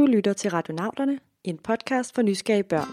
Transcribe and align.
Du 0.00 0.06
lytter 0.06 0.32
til 0.32 0.50
Radionauterne, 0.50 1.18
en 1.44 1.58
podcast 1.58 2.14
for 2.14 2.22
nysgerrige 2.22 2.62
børn. 2.62 2.88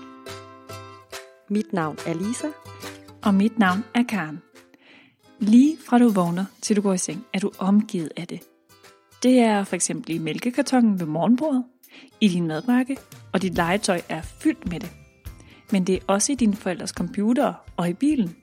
Mit 1.50 1.74
navn 1.74 1.98
er 2.08 2.14
Lisa. 2.14 2.48
Og 3.24 3.34
mit 3.34 3.60
navn 3.60 3.80
er 3.96 4.04
Karen. 4.04 4.42
Lige 5.40 5.78
fra 5.78 6.00
du 6.00 6.10
vågner 6.10 6.46
til 6.62 6.76
du 6.76 6.82
går 6.82 6.94
i 6.94 6.98
seng, 6.98 7.26
er 7.34 7.40
du 7.40 7.52
omgivet 7.60 8.12
af 8.18 8.28
det. 8.28 8.44
Det 9.24 9.40
er 9.40 9.64
for 9.64 9.76
eksempel 9.76 10.16
i 10.16 10.18
mælkekartongen 10.18 11.00
ved 11.00 11.08
morgenbordet, 11.08 11.64
i 12.22 12.28
din 12.28 12.48
madbakke, 12.48 12.98
og 13.34 13.42
dit 13.42 13.56
legetøj 13.56 14.02
er 14.10 14.22
fyldt 14.22 14.72
med 14.72 14.80
det. 14.80 14.92
Men 15.72 15.88
det 15.88 15.96
er 15.96 16.06
også 16.08 16.32
i 16.32 16.36
dine 16.36 16.56
forældres 16.56 16.90
computer 16.90 17.54
og 17.78 17.90
i 17.90 17.94
bilen, 17.94 18.36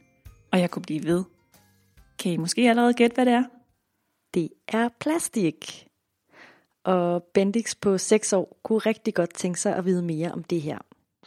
og 0.53 0.61
jeg 0.61 0.71
kunne 0.71 0.83
blive 0.83 1.05
ved. 1.05 1.25
Kan 2.19 2.33
I 2.33 2.37
måske 2.37 2.71
allerede 2.71 2.95
gætte, 2.95 3.15
hvad 3.15 3.27
det 3.27 3.33
er? 3.33 3.45
Det 4.35 4.49
er 4.69 4.89
plastik. 5.01 5.87
Og 6.85 7.23
Bendix 7.23 7.75
på 7.81 7.99
6 7.99 8.33
år 8.33 8.57
kunne 8.63 8.79
rigtig 8.79 9.15
godt 9.15 9.35
tænke 9.35 9.61
sig 9.61 9.77
at 9.77 9.85
vide 9.85 10.03
mere 10.03 10.33
om 10.33 10.45
det 10.45 10.63
her. 10.63 10.79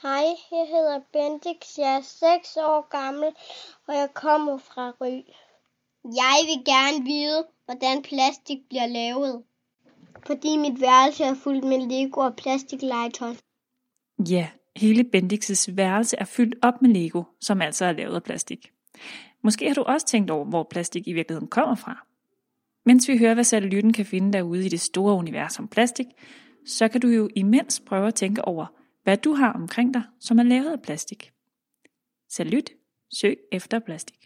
Hej, 0.01 0.25
jeg 0.51 0.67
hedder 0.69 0.99
Bendix, 1.13 1.77
jeg 1.77 1.95
er 1.95 2.01
6 2.01 2.57
år 2.57 2.89
gammel, 2.89 3.29
og 3.87 3.93
jeg 3.93 4.09
kommer 4.13 4.57
fra 4.57 4.93
Ry. 5.01 5.23
Jeg 6.03 6.37
vil 6.45 6.65
gerne 6.65 7.05
vide, 7.05 7.45
hvordan 7.65 8.01
plastik 8.01 8.57
bliver 8.69 8.87
lavet. 8.87 9.43
Fordi 10.25 10.57
mit 10.57 10.81
værelse 10.81 11.23
er 11.23 11.35
fuldt 11.43 11.63
med 11.63 11.79
Lego 11.79 12.21
og 12.21 12.35
plastiklegetøj. 12.35 13.33
Ja, 14.29 14.49
hele 14.75 15.09
Bendix's 15.15 15.75
værelse 15.75 16.17
er 16.17 16.25
fyldt 16.25 16.55
op 16.61 16.81
med 16.81 16.89
Lego, 16.89 17.23
som 17.41 17.61
altså 17.61 17.85
er 17.85 17.91
lavet 17.91 18.15
af 18.15 18.23
plastik. 18.23 18.71
Måske 19.41 19.67
har 19.67 19.75
du 19.75 19.83
også 19.83 20.05
tænkt 20.05 20.31
over, 20.31 20.45
hvor 20.45 20.63
plastik 20.63 21.07
i 21.07 21.13
virkeligheden 21.13 21.47
kommer 21.47 21.75
fra. 21.75 22.05
Mens 22.87 23.07
vi 23.07 23.17
hører, 23.17 23.33
hvad 23.33 23.43
satellytten 23.43 23.93
kan 23.93 24.05
finde 24.05 24.33
derude 24.33 24.65
i 24.65 24.69
det 24.69 24.81
store 24.81 25.13
univers 25.13 25.59
om 25.59 25.67
plastik, 25.67 26.05
så 26.65 26.87
kan 26.87 27.01
du 27.01 27.07
jo 27.07 27.29
imens 27.35 27.81
prøve 27.87 28.07
at 28.07 28.15
tænke 28.15 28.45
over, 28.45 28.65
hvad 29.03 29.17
du 29.17 29.33
har 29.33 29.53
omkring 29.53 29.93
dig, 29.93 30.03
som 30.19 30.39
er 30.39 30.43
lavet 30.43 30.71
af 30.71 30.81
plastik. 30.81 31.31
Salut, 32.31 32.69
søg 33.19 33.37
efter 33.51 33.79
plastik. 33.79 34.17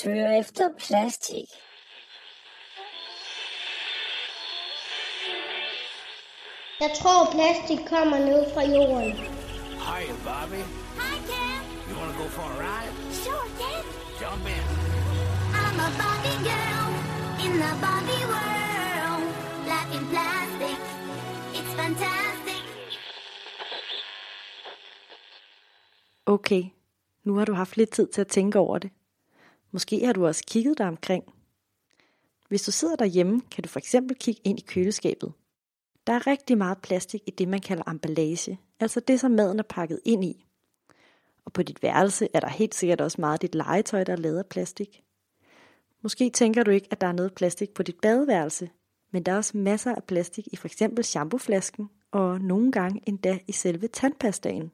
Søg 0.00 0.38
efter 0.38 0.68
plastik. 0.78 1.48
Jeg 6.80 6.90
tror, 7.00 7.20
plastik 7.36 7.86
kommer 7.86 8.18
ned 8.18 8.42
fra 8.54 8.62
jorden. 8.76 9.12
Hi, 9.86 10.02
Bobby. 10.26 10.62
Hi, 11.02 11.14
Ken. 11.30 11.60
You 11.88 11.94
want 12.00 12.10
to 12.12 12.22
go 12.22 12.28
for 12.36 12.46
a 12.52 12.56
ride? 12.64 12.94
Sure, 13.22 13.48
Ken. 13.60 13.84
Jump 14.20 14.46
in. 14.56 14.64
I'm 15.60 15.80
a 15.86 15.88
Barbie 15.98 16.40
girl 16.48 16.83
in 17.46 17.52
the 17.62 17.72
Barbie 17.84 18.26
world. 18.32 19.24
Life 19.72 19.90
in 19.96 20.04
plastic. 20.12 20.78
It's 21.58 21.72
fantastic. 21.80 22.62
Okay, 26.26 26.64
nu 27.24 27.34
har 27.34 27.44
du 27.44 27.52
haft 27.52 27.76
lidt 27.76 27.90
tid 27.90 28.06
til 28.06 28.20
at 28.20 28.28
tænke 28.28 28.58
over 28.58 28.78
det. 28.78 28.90
Måske 29.70 30.06
har 30.06 30.12
du 30.12 30.26
også 30.26 30.44
kigget 30.46 30.78
dig 30.78 30.88
omkring. 30.88 31.24
Hvis 32.48 32.62
du 32.62 32.70
sidder 32.70 32.96
derhjemme, 32.96 33.40
kan 33.50 33.62
du 33.64 33.68
for 33.68 33.78
eksempel 33.78 34.16
kigge 34.16 34.40
ind 34.44 34.58
i 34.58 34.64
køleskabet. 34.66 35.32
Der 36.06 36.12
er 36.12 36.26
rigtig 36.26 36.58
meget 36.58 36.78
plastik 36.78 37.22
i 37.26 37.30
det, 37.30 37.48
man 37.48 37.60
kalder 37.60 37.88
emballage, 37.88 38.60
altså 38.80 39.00
det, 39.00 39.20
som 39.20 39.30
maden 39.30 39.58
er 39.58 39.62
pakket 39.68 40.00
ind 40.04 40.24
i. 40.24 40.46
Og 41.44 41.52
på 41.52 41.62
dit 41.62 41.82
værelse 41.82 42.28
er 42.34 42.40
der 42.40 42.48
helt 42.48 42.74
sikkert 42.74 43.00
også 43.00 43.20
meget 43.20 43.32
af 43.32 43.40
dit 43.40 43.54
legetøj, 43.54 44.04
der 44.04 44.12
er 44.12 44.16
lavet 44.16 44.38
af 44.38 44.46
plastik. 44.46 45.03
Måske 46.04 46.30
tænker 46.30 46.62
du 46.62 46.70
ikke, 46.70 46.88
at 46.90 47.00
der 47.00 47.06
er 47.06 47.12
noget 47.12 47.34
plastik 47.34 47.74
på 47.74 47.82
dit 47.82 48.00
badeværelse, 48.02 48.70
men 49.12 49.22
der 49.22 49.32
er 49.32 49.36
også 49.36 49.58
masser 49.58 49.94
af 49.94 50.04
plastik 50.04 50.48
i 50.52 50.56
for 50.56 50.68
eksempel 50.68 51.04
shampooflasken, 51.04 51.88
og 52.12 52.40
nogle 52.40 52.72
gange 52.72 53.00
endda 53.06 53.38
i 53.48 53.52
selve 53.52 53.88
tandpastaen. 53.88 54.70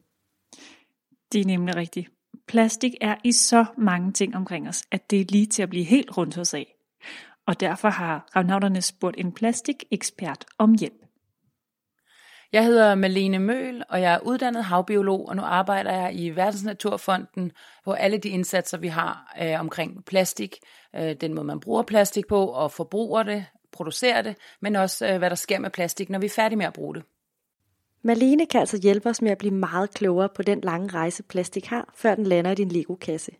Det 1.31 1.41
er 1.41 1.45
nemlig 1.45 1.75
rigtigt. 1.75 2.11
Plastik 2.47 2.93
er 3.01 3.15
i 3.23 3.31
så 3.31 3.65
mange 3.77 4.11
ting 4.11 4.35
omkring 4.35 4.67
os, 4.67 4.83
at 4.91 5.11
det 5.11 5.21
er 5.21 5.25
lige 5.29 5.45
til 5.45 5.63
at 5.63 5.69
blive 5.69 5.83
helt 5.83 6.17
rundt 6.17 6.35
hos 6.35 6.53
af. 6.53 6.75
Og 7.45 7.59
derfor 7.59 7.89
har 7.89 8.29
ravnauterne 8.35 8.81
spurgt 8.81 9.15
en 9.19 9.31
plastikekspert 9.31 10.45
om 10.57 10.75
hjælp. 10.79 11.05
Jeg 12.53 12.65
hedder 12.65 12.95
Malene 12.95 13.39
Møl, 13.39 13.83
og 13.89 14.01
jeg 14.01 14.13
er 14.13 14.19
uddannet 14.19 14.63
havbiolog, 14.63 15.27
og 15.29 15.35
nu 15.35 15.41
arbejder 15.41 15.91
jeg 15.91 16.15
i 16.15 16.29
Verdensnaturfonden, 16.29 17.51
hvor 17.83 17.95
alle 17.95 18.17
de 18.17 18.29
indsatser, 18.29 18.77
vi 18.77 18.87
har 18.87 19.35
øh, 19.41 19.59
omkring 19.59 20.05
plastik, 20.05 20.57
øh, 20.95 21.15
den 21.21 21.33
måde 21.33 21.45
man 21.45 21.59
bruger 21.59 21.83
plastik 21.83 22.27
på, 22.27 22.45
og 22.45 22.71
forbruger 22.71 23.23
det, 23.23 23.45
producerer 23.71 24.21
det, 24.21 24.35
men 24.59 24.75
også 24.75 25.07
øh, 25.07 25.17
hvad 25.17 25.29
der 25.29 25.35
sker 25.35 25.59
med 25.59 25.69
plastik, 25.69 26.09
når 26.09 26.19
vi 26.19 26.25
er 26.25 26.29
færdige 26.29 26.57
med 26.57 26.65
at 26.65 26.73
bruge 26.73 26.95
det. 26.95 27.03
Malene 28.01 28.45
kan 28.45 28.59
altså 28.59 28.79
hjælpe 28.83 29.09
os 29.09 29.21
med 29.21 29.31
at 29.31 29.37
blive 29.37 29.53
meget 29.53 29.93
klogere 29.93 30.29
på 30.35 30.41
den 30.41 30.61
lange 30.61 30.87
rejse, 30.87 31.23
plastik 31.23 31.65
har, 31.65 31.93
før 31.95 32.15
den 32.15 32.25
lander 32.25 32.51
i 32.51 32.55
din 32.55 32.69
Lego-kasse. 32.69 33.31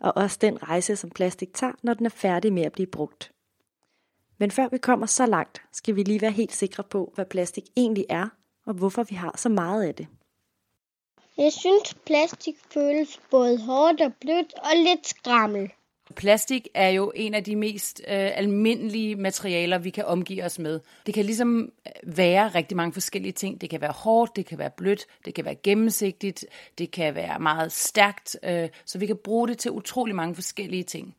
Og 0.00 0.16
også 0.16 0.38
den 0.40 0.62
rejse, 0.62 0.96
som 0.96 1.10
plastik 1.10 1.54
tager, 1.54 1.72
når 1.82 1.94
den 1.94 2.06
er 2.06 2.10
færdig 2.10 2.52
med 2.52 2.62
at 2.62 2.72
blive 2.72 2.86
brugt. 2.86 3.32
Men 4.40 4.50
før 4.50 4.68
vi 4.68 4.78
kommer 4.78 5.06
så 5.06 5.26
langt, 5.26 5.62
skal 5.72 5.96
vi 5.96 6.02
lige 6.02 6.20
være 6.20 6.30
helt 6.30 6.52
sikre 6.52 6.84
på, 6.84 7.12
hvad 7.14 7.24
plastik 7.24 7.64
egentlig 7.76 8.06
er, 8.08 8.28
og 8.66 8.74
hvorfor 8.74 9.02
vi 9.02 9.14
har 9.14 9.34
så 9.36 9.48
meget 9.48 9.84
af 9.84 9.94
det. 9.94 10.06
Jeg 11.36 11.52
synes, 11.52 11.94
plastik 12.06 12.54
føles 12.72 13.20
både 13.30 13.58
hårdt 13.58 14.00
og 14.00 14.12
blødt 14.20 14.54
og 14.54 14.70
lidt 14.76 15.06
skrammel. 15.06 15.70
Plastik 16.16 16.68
er 16.74 16.88
jo 16.88 17.12
en 17.14 17.34
af 17.34 17.44
de 17.44 17.56
mest 17.56 18.00
øh, 18.08 18.38
almindelige 18.38 19.16
materialer, 19.16 19.78
vi 19.78 19.90
kan 19.90 20.04
omgive 20.04 20.44
os 20.44 20.58
med. 20.58 20.80
Det 21.06 21.14
kan 21.14 21.24
ligesom 21.24 21.72
være 22.02 22.48
rigtig 22.48 22.76
mange 22.76 22.92
forskellige 22.92 23.32
ting. 23.32 23.60
Det 23.60 23.70
kan 23.70 23.80
være 23.80 23.92
hårdt, 23.92 24.36
det 24.36 24.46
kan 24.46 24.58
være 24.58 24.70
blødt, 24.70 25.06
det 25.24 25.34
kan 25.34 25.44
være 25.44 25.54
gennemsigtigt, 25.54 26.46
det 26.78 26.90
kan 26.90 27.14
være 27.14 27.38
meget 27.38 27.72
stærkt, 27.72 28.36
øh, 28.42 28.68
så 28.84 28.98
vi 28.98 29.06
kan 29.06 29.16
bruge 29.24 29.48
det 29.48 29.58
til 29.58 29.70
utrolig 29.70 30.14
mange 30.14 30.34
forskellige 30.34 30.84
ting. 30.84 31.16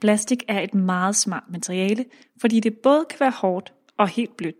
Plastik 0.00 0.44
er 0.48 0.60
et 0.60 0.74
meget 0.74 1.16
smart 1.16 1.42
materiale, 1.50 2.04
fordi 2.40 2.60
det 2.60 2.78
både 2.82 3.04
kan 3.10 3.20
være 3.20 3.30
hårdt 3.30 3.72
og 3.98 4.08
helt 4.08 4.36
blødt. 4.36 4.56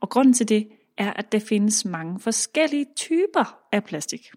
Og 0.00 0.08
grunden 0.08 0.34
til 0.34 0.48
det 0.48 0.68
er, 0.98 1.12
at 1.12 1.32
der 1.32 1.40
findes 1.48 1.84
mange 1.84 2.20
forskellige 2.20 2.86
typer 2.96 3.58
af 3.72 3.84
plastik. 3.84 4.30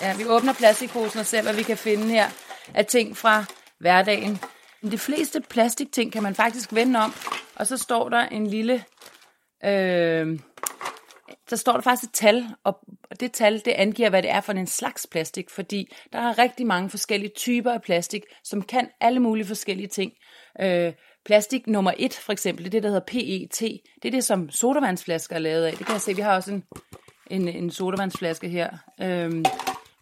Ja, 0.00 0.16
vi 0.16 0.24
åbner 0.26 0.52
plastikposen 0.52 1.20
og 1.20 1.26
ser, 1.26 1.42
hvad 1.42 1.54
vi 1.54 1.62
kan 1.62 1.76
finde 1.76 2.04
her 2.04 2.26
af 2.74 2.86
ting 2.86 3.16
fra 3.16 3.44
hverdagen. 3.78 4.38
De 4.82 4.98
fleste 4.98 5.40
plastikting 5.40 6.12
kan 6.12 6.22
man 6.22 6.34
faktisk 6.34 6.74
vende 6.74 6.98
om, 6.98 7.12
og 7.54 7.66
så 7.66 7.76
står 7.76 8.08
der 8.08 8.20
en 8.20 8.46
lille... 8.46 8.84
Øh, 9.64 10.38
så 11.48 11.56
står 11.56 11.72
der 11.72 11.80
faktisk 11.80 12.10
et 12.10 12.14
tal, 12.14 12.44
og 12.64 12.78
det 13.20 13.32
tal 13.32 13.62
det 13.64 13.70
angiver, 13.70 14.10
hvad 14.10 14.22
det 14.22 14.30
er 14.30 14.40
for 14.40 14.52
en 14.52 14.66
slags 14.66 15.06
plastik, 15.10 15.50
fordi 15.50 15.92
der 16.12 16.18
er 16.18 16.38
rigtig 16.38 16.66
mange 16.66 16.90
forskellige 16.90 17.32
typer 17.36 17.72
af 17.72 17.82
plastik, 17.82 18.22
som 18.44 18.62
kan 18.62 18.88
alle 19.00 19.20
mulige 19.20 19.46
forskellige 19.46 19.88
ting. 19.88 20.12
Øh, 20.60 20.92
plastik 21.24 21.66
nummer 21.66 21.92
et, 21.96 22.14
for 22.14 22.32
eksempel, 22.32 22.64
det 22.64 22.68
er 22.68 22.70
det, 22.70 22.82
der 22.82 22.88
hedder 22.88 23.04
PET. 23.06 23.80
Det 24.02 24.08
er 24.08 24.10
det, 24.10 24.24
som 24.24 24.50
sodavandsflasker 24.50 25.36
er 25.36 25.40
lavet 25.40 25.64
af. 25.64 25.72
Det 25.72 25.86
kan 25.86 25.92
jeg 25.92 26.00
se, 26.00 26.16
vi 26.16 26.22
har 26.22 26.34
også 26.34 26.52
en, 26.52 26.64
en, 27.30 27.48
en 27.48 27.70
sodavandsflaske 27.70 28.48
her. 28.48 28.70
Øh, 29.00 29.44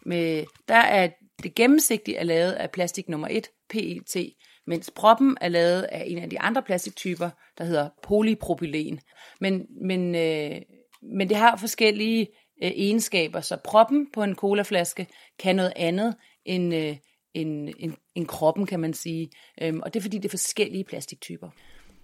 med, 0.05 0.43
der 0.67 0.75
er 0.75 1.09
det 1.43 1.55
gennemsigtige 1.55 2.17
er 2.17 2.23
lavet 2.23 2.51
af 2.51 2.71
plastik 2.71 3.09
nummer 3.09 3.27
1, 3.31 3.47
PET, 3.69 4.33
mens 4.67 4.91
proppen 4.95 5.37
er 5.41 5.49
lavet 5.49 5.81
af 5.81 6.03
en 6.07 6.17
af 6.17 6.29
de 6.29 6.39
andre 6.39 6.61
plastiktyper, 6.61 7.29
der 7.57 7.63
hedder 7.63 7.89
polypropylen. 8.03 8.99
Men, 9.39 9.65
men, 9.81 10.15
øh, 10.15 10.61
men 11.03 11.29
det 11.29 11.37
har 11.37 11.55
forskellige 11.55 12.27
øh, 12.63 12.71
egenskaber, 12.75 13.41
så 13.41 13.57
proppen 13.63 14.07
på 14.13 14.23
en 14.23 14.35
colaflaske 14.35 15.07
kan 15.39 15.55
noget 15.55 15.73
andet 15.75 16.15
end, 16.45 16.75
øh, 16.75 16.97
end, 17.33 17.69
end, 17.79 17.93
end 18.15 18.27
kroppen, 18.27 18.65
kan 18.65 18.79
man 18.79 18.93
sige. 18.93 19.29
Øhm, 19.61 19.79
og 19.79 19.93
det 19.93 19.99
er 19.99 20.01
fordi, 20.01 20.17
det 20.17 20.25
er 20.25 20.29
forskellige 20.29 20.83
plastiktyper. 20.83 21.49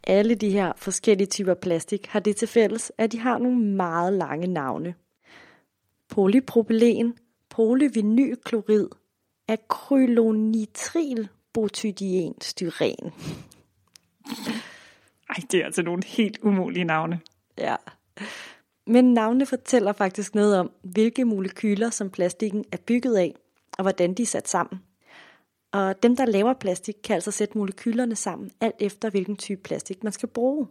Alle 0.03 0.35
de 0.35 0.49
her 0.49 0.73
forskellige 0.75 1.27
typer 1.27 1.53
plastik 1.53 2.07
har 2.07 2.19
det 2.19 2.35
til 2.35 2.47
fælles, 2.47 2.91
at 2.97 3.11
de 3.11 3.19
har 3.19 3.37
nogle 3.37 3.59
meget 3.59 4.13
lange 4.13 4.47
navne. 4.47 4.95
Polypropylen, 6.09 7.17
polyvinylklorid, 7.49 8.87
akrylonitrilbutydien 9.47 12.33
Ej, 15.29 15.35
det 15.51 15.59
er 15.59 15.65
altså 15.65 15.81
nogle 15.81 16.03
helt 16.05 16.39
umulige 16.41 16.83
navne. 16.83 17.19
Ja. 17.57 17.75
Men 18.89 19.13
navnene 19.13 19.45
fortæller 19.45 19.93
faktisk 19.93 20.35
noget 20.35 20.59
om, 20.59 20.71
hvilke 20.81 21.25
molekyler, 21.25 21.89
som 21.89 22.09
plastikken 22.09 22.65
er 22.71 22.77
bygget 22.77 23.15
af, 23.17 23.35
og 23.77 23.81
hvordan 23.81 24.13
de 24.13 24.21
er 24.21 24.27
sat 24.27 24.47
sammen. 24.49 24.79
Og 25.71 26.03
dem, 26.03 26.15
der 26.15 26.25
laver 26.25 26.53
plastik, 26.53 26.95
kan 27.03 27.13
altså 27.13 27.31
sætte 27.31 27.57
molekylerne 27.57 28.15
sammen, 28.15 28.51
alt 28.61 28.75
efter 28.79 29.09
hvilken 29.09 29.37
type 29.37 29.61
plastik 29.61 30.03
man 30.03 30.13
skal 30.13 30.29
bruge. 30.29 30.67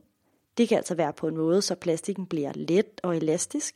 Det 0.59 0.69
kan 0.69 0.77
altså 0.77 0.95
være 0.95 1.13
på 1.13 1.29
en 1.29 1.37
måde, 1.37 1.63
så 1.63 1.75
plastikken 1.75 2.27
bliver 2.27 2.53
let 2.55 3.01
og 3.03 3.17
elastisk, 3.17 3.75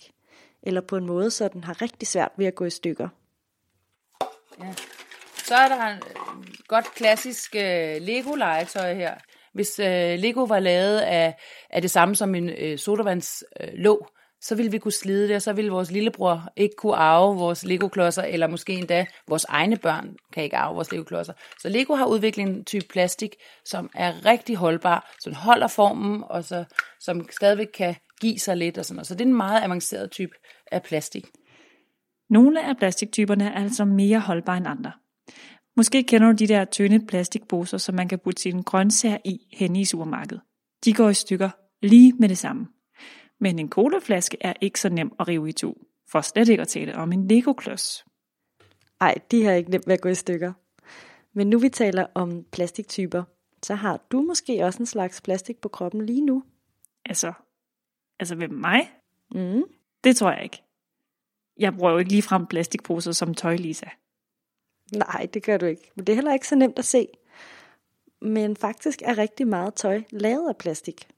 eller 0.62 0.80
på 0.80 0.96
en 0.96 1.06
måde, 1.06 1.30
så 1.30 1.48
den 1.48 1.64
har 1.64 1.82
rigtig 1.82 2.08
svært 2.08 2.32
ved 2.36 2.46
at 2.46 2.54
gå 2.54 2.64
i 2.64 2.70
stykker. 2.70 3.08
Ja. 4.60 4.74
Så 5.44 5.54
er 5.54 5.68
der 5.68 5.86
en 5.86 5.98
øh, 5.98 6.44
godt 6.68 6.94
klassisk 6.94 7.56
øh, 7.56 7.96
Lego-legetøj 8.00 8.94
her. 8.94 9.14
Hvis 9.52 9.78
øh, 9.78 10.18
Lego 10.18 10.42
var 10.42 10.58
lavet 10.58 10.98
af, 10.98 11.34
af 11.70 11.82
det 11.82 11.90
samme 11.90 12.16
som 12.16 12.34
en 12.34 12.48
øh, 12.48 12.78
sodavandslåg, 12.78 13.58
øh, 13.60 13.74
låg, 13.74 14.08
så 14.42 14.54
ville 14.54 14.70
vi 14.70 14.78
kunne 14.78 14.92
slide 14.92 15.28
det, 15.28 15.36
og 15.36 15.42
så 15.42 15.52
ville 15.52 15.70
vores 15.70 15.90
lillebror 15.90 16.48
ikke 16.56 16.74
kunne 16.78 16.94
arve 16.94 17.36
vores 17.36 17.64
Lego-klodser, 17.64 18.22
eller 18.22 18.46
måske 18.46 18.72
endda 18.72 19.06
vores 19.28 19.44
egne 19.48 19.76
børn 19.76 20.16
kan 20.32 20.44
ikke 20.44 20.56
arve 20.56 20.74
vores 20.74 20.92
Lego-klodser. 20.92 21.32
Så 21.60 21.68
Lego 21.68 21.94
har 21.94 22.06
udviklet 22.06 22.48
en 22.48 22.64
type 22.64 22.86
plastik, 22.90 23.34
som 23.64 23.90
er 23.94 24.26
rigtig 24.26 24.56
holdbar, 24.56 25.14
som 25.20 25.34
holder 25.34 25.68
formen, 25.68 26.24
og 26.30 26.44
så, 26.44 26.64
som 27.00 27.28
stadigvæk 27.30 27.68
kan 27.74 27.94
give 28.20 28.38
sig 28.38 28.56
lidt 28.56 28.78
og 28.78 28.84
sådan 28.84 28.96
noget. 28.96 29.06
Så 29.06 29.14
det 29.14 29.20
er 29.20 29.28
en 29.28 29.36
meget 29.36 29.62
avanceret 29.62 30.10
type 30.10 30.32
af 30.72 30.82
plastik. 30.82 31.26
Nogle 32.30 32.64
af 32.68 32.76
plastiktyperne 32.76 33.44
er 33.44 33.62
altså 33.62 33.84
mere 33.84 34.20
holdbare 34.20 34.56
end 34.56 34.66
andre. 34.68 34.92
Måske 35.76 36.02
kender 36.02 36.26
du 36.26 36.32
de 36.32 36.46
der 36.46 36.64
tynde 36.64 37.06
plastikposer, 37.06 37.78
som 37.78 37.94
man 37.94 38.08
kan 38.08 38.18
putte 38.18 38.42
sine 38.42 38.62
grøntsager 38.62 39.18
i 39.24 39.38
henne 39.52 39.80
i 39.80 39.84
supermarkedet. 39.84 40.42
De 40.84 40.94
går 40.94 41.08
i 41.08 41.14
stykker 41.14 41.50
lige 41.82 42.12
med 42.12 42.28
det 42.28 42.38
samme. 42.38 42.66
Men 43.42 43.58
en 43.58 43.68
colaflaske 43.68 44.36
er 44.40 44.52
ikke 44.60 44.80
så 44.80 44.88
nem 44.88 45.12
at 45.20 45.28
rive 45.28 45.48
i 45.48 45.52
to, 45.52 45.78
for 46.08 46.20
slet 46.20 46.48
ikke 46.48 46.60
at 46.60 46.68
tale 46.68 46.94
om 46.94 47.12
en 47.12 47.28
Lego-klods. 47.28 48.04
Ej, 49.00 49.14
de 49.30 49.44
har 49.44 49.52
ikke 49.52 49.70
nemt 49.70 49.86
ved 49.86 49.94
at 49.94 50.00
gå 50.00 50.08
i 50.08 50.14
stykker. 50.14 50.52
Men 51.32 51.50
nu 51.50 51.58
vi 51.58 51.68
taler 51.68 52.06
om 52.14 52.44
plastiktyper, 52.52 53.22
så 53.62 53.74
har 53.74 54.06
du 54.12 54.22
måske 54.22 54.64
også 54.64 54.78
en 54.78 54.86
slags 54.86 55.20
plastik 55.20 55.60
på 55.60 55.68
kroppen 55.68 56.06
lige 56.06 56.24
nu. 56.24 56.42
Altså, 57.04 57.32
altså 58.20 58.34
ved 58.34 58.48
mig? 58.48 58.90
Mm. 59.34 59.62
Det 60.04 60.16
tror 60.16 60.32
jeg 60.32 60.42
ikke. 60.42 60.62
Jeg 61.58 61.74
bruger 61.74 61.92
jo 61.92 61.98
ikke 61.98 62.10
ligefrem 62.10 62.46
plastikposer 62.46 63.12
som 63.12 63.34
tøj, 63.34 63.56
Lisa. 63.56 63.88
Nej, 64.92 65.28
det 65.34 65.42
gør 65.42 65.56
du 65.56 65.66
ikke. 65.66 65.90
Men 65.94 66.06
det 66.06 66.12
er 66.12 66.16
heller 66.16 66.32
ikke 66.34 66.48
så 66.48 66.56
nemt 66.56 66.78
at 66.78 66.84
se. 66.84 67.08
Men 68.20 68.56
faktisk 68.56 69.02
er 69.04 69.18
rigtig 69.18 69.46
meget 69.48 69.74
tøj 69.74 70.02
lavet 70.10 70.48
af 70.48 70.56
plastik. 70.56 71.08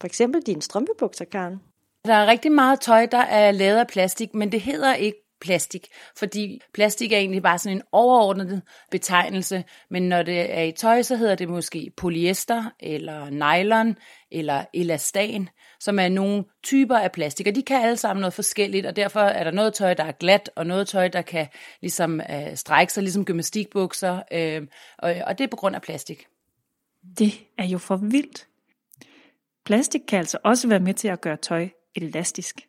For 0.00 0.06
eksempel 0.06 0.42
dine 0.42 0.62
strømpebukser, 0.62 1.24
Karen. 1.24 1.60
Der 2.04 2.14
er 2.14 2.26
rigtig 2.26 2.52
meget 2.52 2.80
tøj, 2.80 3.06
der 3.06 3.18
er 3.18 3.50
lavet 3.50 3.78
af 3.78 3.86
plastik, 3.86 4.34
men 4.34 4.52
det 4.52 4.60
hedder 4.60 4.94
ikke 4.94 5.18
plastik, 5.40 5.86
fordi 6.16 6.60
plastik 6.74 7.12
er 7.12 7.18
egentlig 7.18 7.42
bare 7.42 7.58
sådan 7.58 7.76
en 7.76 7.82
overordnet 7.92 8.62
betegnelse, 8.90 9.64
men 9.90 10.08
når 10.08 10.22
det 10.22 10.58
er 10.58 10.62
i 10.62 10.72
tøj, 10.72 11.02
så 11.02 11.16
hedder 11.16 11.34
det 11.34 11.48
måske 11.48 11.92
polyester, 11.96 12.64
eller 12.80 13.30
nylon, 13.30 13.96
eller 14.30 14.64
elastan, 14.74 15.48
som 15.80 15.98
er 15.98 16.08
nogle 16.08 16.44
typer 16.62 16.98
af 16.98 17.12
plastik, 17.12 17.46
og 17.46 17.54
de 17.54 17.62
kan 17.62 17.82
alle 17.82 17.96
sammen 17.96 18.20
noget 18.20 18.34
forskelligt, 18.34 18.86
og 18.86 18.96
derfor 18.96 19.20
er 19.20 19.44
der 19.44 19.50
noget 19.50 19.74
tøj, 19.74 19.94
der 19.94 20.04
er 20.04 20.12
glat, 20.12 20.50
og 20.56 20.66
noget 20.66 20.88
tøj, 20.88 21.08
der 21.08 21.22
kan 21.22 21.46
ligesom 21.80 22.20
øh, 22.20 22.56
strække 22.56 22.92
sig, 22.92 23.02
ligesom 23.02 23.24
gymnastikbukser, 23.24 24.22
øh, 24.32 24.62
og, 24.98 25.14
og 25.26 25.38
det 25.38 25.44
er 25.44 25.48
på 25.48 25.56
grund 25.56 25.76
af 25.76 25.82
plastik. 25.82 26.26
Det 27.18 27.32
er 27.58 27.64
jo 27.64 27.78
for 27.78 27.96
vildt. 27.96 28.46
Plastik 29.64 30.00
kan 30.08 30.18
altså 30.18 30.38
også 30.44 30.68
være 30.68 30.80
med 30.80 30.94
til 30.94 31.08
at 31.08 31.20
gøre 31.20 31.36
tøj 31.36 31.68
elastisk. 31.96 32.68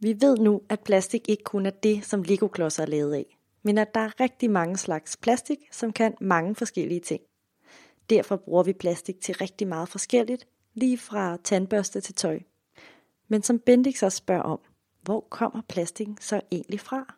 Vi 0.00 0.16
ved 0.20 0.38
nu, 0.38 0.62
at 0.68 0.80
plastik 0.80 1.28
ikke 1.28 1.44
kun 1.44 1.66
er 1.66 1.70
det, 1.70 2.04
som 2.04 2.22
Lego-klodser 2.22 2.82
er 2.82 2.86
lavet 2.86 3.14
af, 3.14 3.38
men 3.62 3.78
at 3.78 3.94
der 3.94 4.00
er 4.00 4.20
rigtig 4.20 4.50
mange 4.50 4.76
slags 4.76 5.16
plastik, 5.16 5.58
som 5.70 5.92
kan 5.92 6.14
mange 6.20 6.54
forskellige 6.54 7.00
ting. 7.00 7.20
Derfor 8.10 8.36
bruger 8.36 8.62
vi 8.62 8.72
plastik 8.72 9.20
til 9.20 9.34
rigtig 9.34 9.68
meget 9.68 9.88
forskelligt, 9.88 10.46
lige 10.74 10.98
fra 10.98 11.36
tandbørste 11.44 12.00
til 12.00 12.14
tøj. 12.14 12.40
Men 13.28 13.42
som 13.42 13.58
Bendix 13.58 14.02
også 14.02 14.18
spørger 14.18 14.42
om, 14.42 14.60
hvor 15.02 15.20
kommer 15.30 15.62
plastikken 15.68 16.18
så 16.20 16.40
egentlig 16.50 16.80
fra? 16.80 17.14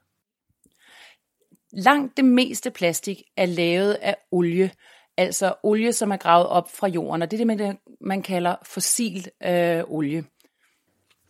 Langt 1.73 2.17
det 2.17 2.25
meste 2.25 2.71
plastik 2.71 3.23
er 3.37 3.47
lavet 3.47 3.93
af 3.93 4.17
olie, 4.31 4.71
altså 5.17 5.55
olie, 5.63 5.93
som 5.93 6.11
er 6.11 6.17
gravet 6.17 6.47
op 6.47 6.71
fra 6.71 6.87
jorden, 6.87 7.23
og 7.23 7.31
det 7.31 7.41
er 7.41 7.45
det, 7.55 7.77
man 8.01 8.23
kalder 8.23 8.57
fossil 8.63 9.29
øh, 9.45 9.85
olie. 9.87 10.25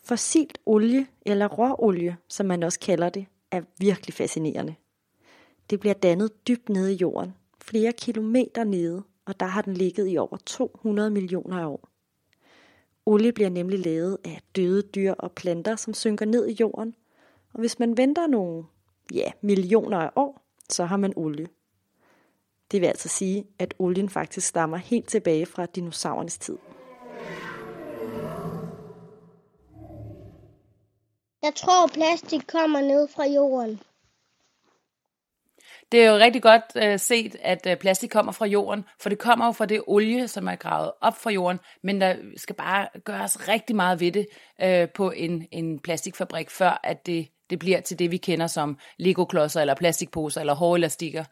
Fossilt 0.04 0.58
olie, 0.66 1.06
eller 1.26 1.48
råolie, 1.48 2.16
som 2.28 2.46
man 2.46 2.62
også 2.62 2.80
kalder 2.80 3.08
det, 3.08 3.26
er 3.50 3.62
virkelig 3.78 4.14
fascinerende. 4.14 4.74
Det 5.70 5.80
bliver 5.80 5.94
dannet 5.94 6.48
dybt 6.48 6.68
nede 6.68 6.92
i 6.92 6.96
jorden, 6.96 7.34
flere 7.60 7.92
kilometer 7.92 8.64
nede, 8.64 9.02
og 9.24 9.40
der 9.40 9.46
har 9.46 9.62
den 9.62 9.74
ligget 9.74 10.12
i 10.12 10.16
over 10.16 10.36
200 10.46 11.10
millioner 11.10 11.66
år. 11.66 11.88
Olie 13.06 13.32
bliver 13.32 13.50
nemlig 13.50 13.78
lavet 13.78 14.18
af 14.24 14.40
døde 14.56 14.82
dyr 14.82 15.12
og 15.12 15.32
planter, 15.32 15.76
som 15.76 15.94
synker 15.94 16.26
ned 16.26 16.48
i 16.48 16.56
jorden, 16.60 16.94
og 17.52 17.60
hvis 17.60 17.78
man 17.78 17.96
venter 17.96 18.26
nogle 18.26 18.64
ja, 19.14 19.30
millioner 19.40 19.98
af 19.98 20.10
år, 20.16 20.40
så 20.70 20.84
har 20.84 20.96
man 20.96 21.12
olie. 21.16 21.48
Det 22.70 22.80
vil 22.80 22.86
altså 22.86 23.08
sige, 23.08 23.46
at 23.58 23.74
olien 23.78 24.08
faktisk 24.08 24.46
stammer 24.46 24.76
helt 24.76 25.08
tilbage 25.08 25.46
fra 25.46 25.66
dinosaurernes 25.66 26.38
tid. 26.38 26.56
Jeg 31.44 31.54
tror, 31.54 31.86
plastik 31.86 32.40
kommer 32.46 32.80
ned 32.80 33.08
fra 33.08 33.24
jorden. 33.26 33.80
Det 35.92 36.04
er 36.04 36.10
jo 36.10 36.16
rigtig 36.16 36.42
godt 36.42 36.62
øh, 36.76 36.98
set, 36.98 37.36
at 37.40 37.66
øh, 37.66 37.76
plastik 37.76 38.10
kommer 38.10 38.32
fra 38.32 38.46
jorden, 38.46 38.84
for 39.00 39.08
det 39.08 39.18
kommer 39.18 39.46
jo 39.46 39.52
fra 39.52 39.66
det 39.66 39.82
olie, 39.86 40.28
som 40.28 40.48
er 40.48 40.56
gravet 40.56 40.92
op 41.00 41.16
fra 41.16 41.30
jorden, 41.30 41.60
men 41.82 42.00
der 42.00 42.16
skal 42.36 42.54
bare 42.54 42.88
gøres 43.04 43.48
rigtig 43.48 43.76
meget 43.76 44.00
ved 44.00 44.12
det 44.12 44.26
øh, 44.62 44.88
på 44.88 45.10
en, 45.10 45.46
en 45.52 45.78
plastikfabrik, 45.78 46.50
før 46.50 46.80
at 46.82 47.06
det, 47.06 47.28
det 47.50 47.58
bliver 47.58 47.80
til 47.80 47.98
det, 47.98 48.10
vi 48.10 48.16
kender 48.16 48.46
som 48.46 48.78
Lego-klodser 48.98 49.60
eller 49.60 49.74
plastikposer 49.74 50.40
eller 50.40 50.54
hårelastikker. 50.54 51.24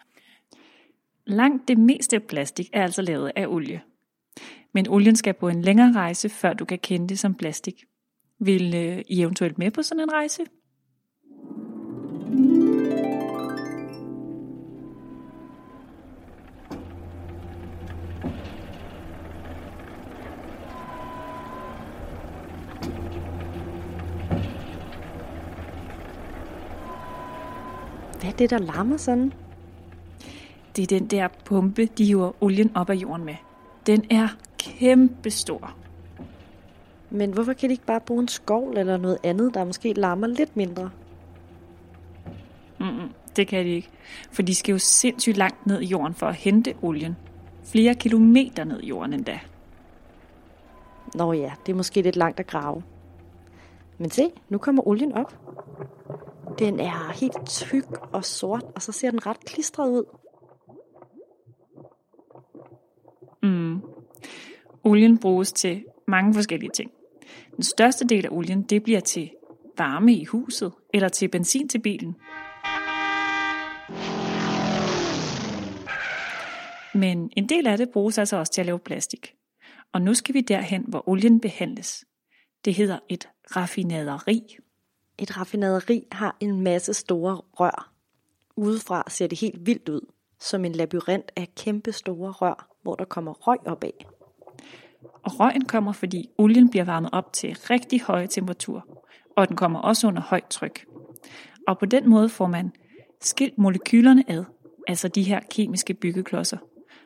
Langt 1.26 1.68
det 1.68 1.78
meste 1.78 2.20
plastik 2.20 2.70
er 2.72 2.82
altså 2.82 3.02
lavet 3.02 3.32
af 3.36 3.46
olie. 3.46 3.82
Men 4.74 4.88
olien 4.88 5.16
skal 5.16 5.34
på 5.34 5.48
en 5.48 5.62
længere 5.62 5.92
rejse, 5.92 6.28
før 6.28 6.52
du 6.52 6.64
kan 6.64 6.78
kende 6.78 7.08
det 7.08 7.18
som 7.18 7.34
plastik. 7.34 7.84
Vil 8.44 8.74
øh, 8.74 9.02
I 9.08 9.22
eventuelt 9.22 9.58
med 9.58 9.70
på 9.70 9.82
sådan 9.82 10.00
en 10.00 10.12
rejse? 10.12 10.42
Hvad 28.20 28.30
er 28.30 28.36
det, 28.36 28.50
der 28.50 28.58
larmer 28.58 28.96
sådan? 28.96 29.32
Det 30.76 30.82
er 30.82 30.98
den 30.98 31.06
der 31.06 31.28
pumpe, 31.44 31.86
de 31.86 32.04
hiver 32.04 32.42
olien 32.42 32.76
op 32.76 32.90
af 32.90 32.94
jorden 32.94 33.26
med. 33.26 33.36
Den 33.86 34.04
er 34.10 34.28
kæmpestor. 34.58 35.76
Men 37.14 37.32
hvorfor 37.32 37.52
kan 37.52 37.68
de 37.68 37.72
ikke 37.72 37.86
bare 37.86 38.00
bruge 38.00 38.22
en 38.22 38.28
skovl 38.28 38.78
eller 38.78 38.96
noget 38.96 39.18
andet, 39.22 39.54
der 39.54 39.64
måske 39.64 39.92
larmer 39.92 40.26
lidt 40.26 40.56
mindre? 40.56 40.90
Mm-mm, 42.80 43.10
det 43.36 43.48
kan 43.48 43.64
de 43.64 43.70
ikke. 43.70 43.88
For 44.30 44.42
de 44.42 44.54
skal 44.54 44.72
jo 44.72 44.78
sindssygt 44.78 45.36
langt 45.36 45.66
ned 45.66 45.80
i 45.80 45.84
jorden 45.84 46.14
for 46.14 46.26
at 46.26 46.34
hente 46.34 46.74
olien. 46.82 47.16
Flere 47.64 47.94
kilometer 47.94 48.64
ned 48.64 48.80
i 48.80 48.86
jorden 48.86 49.12
endda. 49.12 49.40
Nå 51.14 51.32
ja, 51.32 51.52
det 51.66 51.72
er 51.72 51.76
måske 51.76 52.02
lidt 52.02 52.16
langt 52.16 52.40
at 52.40 52.46
grave. 52.46 52.82
Men 53.98 54.10
se, 54.10 54.30
nu 54.48 54.58
kommer 54.58 54.88
olien 54.88 55.12
op. 55.12 55.38
Den 56.58 56.80
er 56.80 57.12
helt 57.12 57.46
tyk 57.46 57.86
og 58.12 58.24
sort, 58.24 58.64
og 58.74 58.82
så 58.82 58.92
ser 58.92 59.10
den 59.10 59.26
ret 59.26 59.40
klistret 59.40 59.90
ud. 59.90 60.04
Mm. 63.42 63.82
Olien 64.84 65.18
bruges 65.18 65.52
til 65.52 65.84
mange 66.06 66.34
forskellige 66.34 66.70
ting. 66.70 66.90
Den 67.56 67.64
største 67.64 68.06
del 68.06 68.26
af 68.26 68.30
olien, 68.30 68.62
det 68.62 68.82
bliver 68.82 69.00
til 69.00 69.30
varme 69.78 70.14
i 70.14 70.24
huset, 70.24 70.72
eller 70.94 71.08
til 71.08 71.28
benzin 71.28 71.68
til 71.68 71.78
bilen. 71.78 72.16
Men 76.94 77.30
en 77.36 77.48
del 77.48 77.66
af 77.66 77.78
det 77.78 77.90
bruges 77.90 78.18
altså 78.18 78.36
også 78.36 78.52
til 78.52 78.60
at 78.60 78.66
lave 78.66 78.78
plastik. 78.78 79.34
Og 79.92 80.02
nu 80.02 80.14
skal 80.14 80.34
vi 80.34 80.40
derhen, 80.40 80.84
hvor 80.88 81.08
olien 81.08 81.40
behandles. 81.40 82.04
Det 82.64 82.74
hedder 82.74 82.98
et 83.08 83.28
raffinaderi. 83.56 84.56
Et 85.18 85.36
raffinaderi 85.38 86.04
har 86.12 86.36
en 86.40 86.60
masse 86.60 86.94
store 86.94 87.36
rør. 87.36 87.92
Udefra 88.56 89.04
ser 89.08 89.26
det 89.26 89.40
helt 89.40 89.66
vildt 89.66 89.88
ud, 89.88 90.12
som 90.40 90.64
en 90.64 90.72
labyrint 90.72 91.32
af 91.36 91.48
kæmpe 91.56 91.92
store 91.92 92.32
rør, 92.32 92.68
hvor 92.82 92.94
der 92.94 93.04
kommer 93.04 93.32
røg 93.32 93.58
op 93.66 93.84
af. 93.84 94.06
Og 95.22 95.40
røgen 95.40 95.64
kommer, 95.64 95.92
fordi 95.92 96.30
olien 96.38 96.70
bliver 96.70 96.84
varmet 96.84 97.10
op 97.12 97.32
til 97.32 97.56
rigtig 97.70 98.00
høje 98.00 98.26
temperatur, 98.26 99.02
og 99.36 99.48
den 99.48 99.56
kommer 99.56 99.78
også 99.78 100.06
under 100.06 100.22
højt 100.22 100.46
tryk. 100.50 100.86
Og 101.66 101.78
på 101.78 101.86
den 101.86 102.08
måde 102.08 102.28
får 102.28 102.46
man 102.46 102.72
skilt 103.20 103.58
molekylerne 103.58 104.24
ad, 104.28 104.44
altså 104.88 105.08
de 105.08 105.22
her 105.22 105.40
kemiske 105.50 105.94
byggeklodser, 105.94 106.58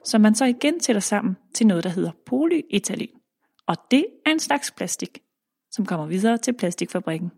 som 0.04 0.20
man 0.20 0.34
så 0.34 0.44
igen 0.44 0.80
tæller 0.80 1.00
sammen 1.00 1.36
til 1.54 1.66
noget, 1.66 1.84
der 1.84 1.90
hedder 1.90 2.10
polyethylen. 2.26 3.08
Og 3.66 3.76
det 3.90 4.06
er 4.26 4.30
en 4.30 4.40
slags 4.40 4.70
plastik, 4.70 5.18
som 5.70 5.86
kommer 5.86 6.06
videre 6.06 6.38
til 6.38 6.52
plastikfabrikken. 6.52 7.30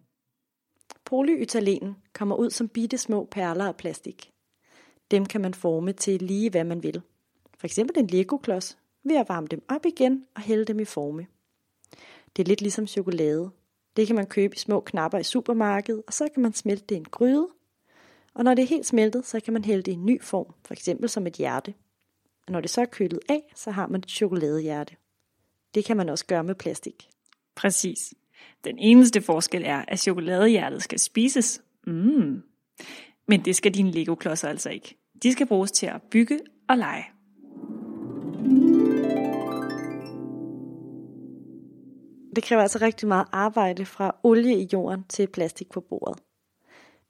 Polyethylen 1.05 1.97
kommer 2.15 2.37
ud 2.37 2.50
som 2.50 2.69
bitte 2.69 2.99
små 2.99 3.29
perler 3.31 3.69
af 3.69 3.77
plastik. 3.77 4.31
Dem 5.11 5.27
kan 5.27 5.41
man 5.41 5.55
forme 5.55 5.93
til 5.93 6.23
lige 6.23 6.50
hvad 6.50 6.65
man 6.65 6.83
vil. 6.83 7.03
For 7.59 7.67
eksempel 7.67 7.99
en 7.99 8.07
Lego-klods, 8.07 8.79
ved 9.05 9.17
at 9.17 9.28
varme 9.28 9.47
dem 9.47 9.62
op 9.69 9.87
igen 9.87 10.25
og 10.35 10.43
hælde 10.43 10.64
dem 10.64 10.81
i 10.81 10.85
forme. 10.85 11.26
Det 12.37 12.43
er 12.43 12.49
lidt 12.49 12.61
ligesom 12.61 12.87
chokolade. 12.87 13.50
Det 13.97 14.07
kan 14.07 14.17
man 14.17 14.26
købe 14.26 14.57
i 14.57 14.59
små 14.59 14.81
knapper 14.81 15.19
i 15.19 15.23
supermarkedet, 15.23 16.02
og 16.07 16.12
så 16.12 16.28
kan 16.35 16.43
man 16.43 16.52
smelte 16.52 16.85
det 16.88 16.95
i 16.95 16.99
en 16.99 17.05
gryde. 17.05 17.49
Og 18.35 18.45
når 18.45 18.55
det 18.55 18.62
er 18.62 18.67
helt 18.67 18.87
smeltet, 18.87 19.26
så 19.26 19.40
kan 19.40 19.52
man 19.52 19.64
hælde 19.64 19.83
det 19.83 19.93
i 19.93 19.95
en 19.95 20.07
ny 20.07 20.23
form, 20.23 20.55
for 20.64 20.75
eksempel 20.75 21.09
som 21.09 21.26
et 21.26 21.35
hjerte. 21.35 21.75
Og 22.47 22.52
når 22.52 22.61
det 22.61 22.71
så 22.71 22.81
er 22.81 22.85
kølet 22.85 23.21
af, 23.28 23.52
så 23.55 23.71
har 23.71 23.87
man 23.87 24.00
et 24.00 24.11
chokoladehjerte. 24.11 24.97
Det 25.75 25.85
kan 25.85 25.97
man 25.97 26.09
også 26.09 26.26
gøre 26.26 26.45
med 26.45 26.55
plastik. 26.55 27.09
Præcis. 27.55 28.14
Den 28.64 28.78
eneste 28.78 29.23
forskel 29.23 29.62
er, 29.64 29.85
at 29.88 30.00
chokoladehjertet 30.00 30.83
skal 30.83 30.99
spises. 30.99 31.62
Mm. 31.87 32.43
Men 33.26 33.45
det 33.45 33.57
skal 33.57 33.75
dine 33.75 33.90
Lego-klodser 33.90 34.49
altså 34.49 34.71
ikke. 34.71 34.97
De 35.23 35.33
skal 35.33 35.47
bruges 35.47 35.73
til 35.73 35.87
at 35.87 36.02
bygge 36.02 36.40
og 36.69 36.78
lege. 36.78 37.05
Det 42.38 42.45
kræver 42.45 42.62
altså 42.62 42.78
rigtig 42.83 43.09
meget 43.09 43.26
arbejde 43.33 43.85
fra 43.85 44.16
olie 44.23 44.62
i 44.62 44.68
jorden 44.73 45.04
til 45.09 45.26
plastik 45.26 45.71
på 45.71 45.80
bordet. 45.80 46.18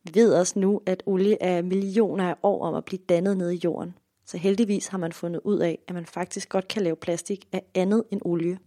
Vi 0.05 0.21
ved 0.21 0.35
også 0.35 0.59
nu, 0.59 0.81
at 0.87 1.03
olie 1.07 1.43
er 1.43 1.63
millioner 1.63 2.29
af 2.31 2.35
år 2.43 2.67
om 2.67 2.75
at 2.75 2.85
blive 2.85 3.01
dannet 3.09 3.37
nede 3.37 3.55
i 3.55 3.61
jorden. 3.65 3.95
Så 4.27 4.39
heldigvis 4.39 4.87
har 4.87 4.99
man 4.99 5.13
fundet 5.13 5.41
ud 5.45 5.59
af, 5.59 5.79
at 5.89 5.95
man 5.95 6.07
faktisk 6.07 6.49
godt 6.49 6.69
kan 6.69 6.83
lave 6.83 6.97
plastik 6.97 7.45
af 7.53 7.63
andet 7.75 8.05
end 8.11 8.21
olie. 8.25 8.59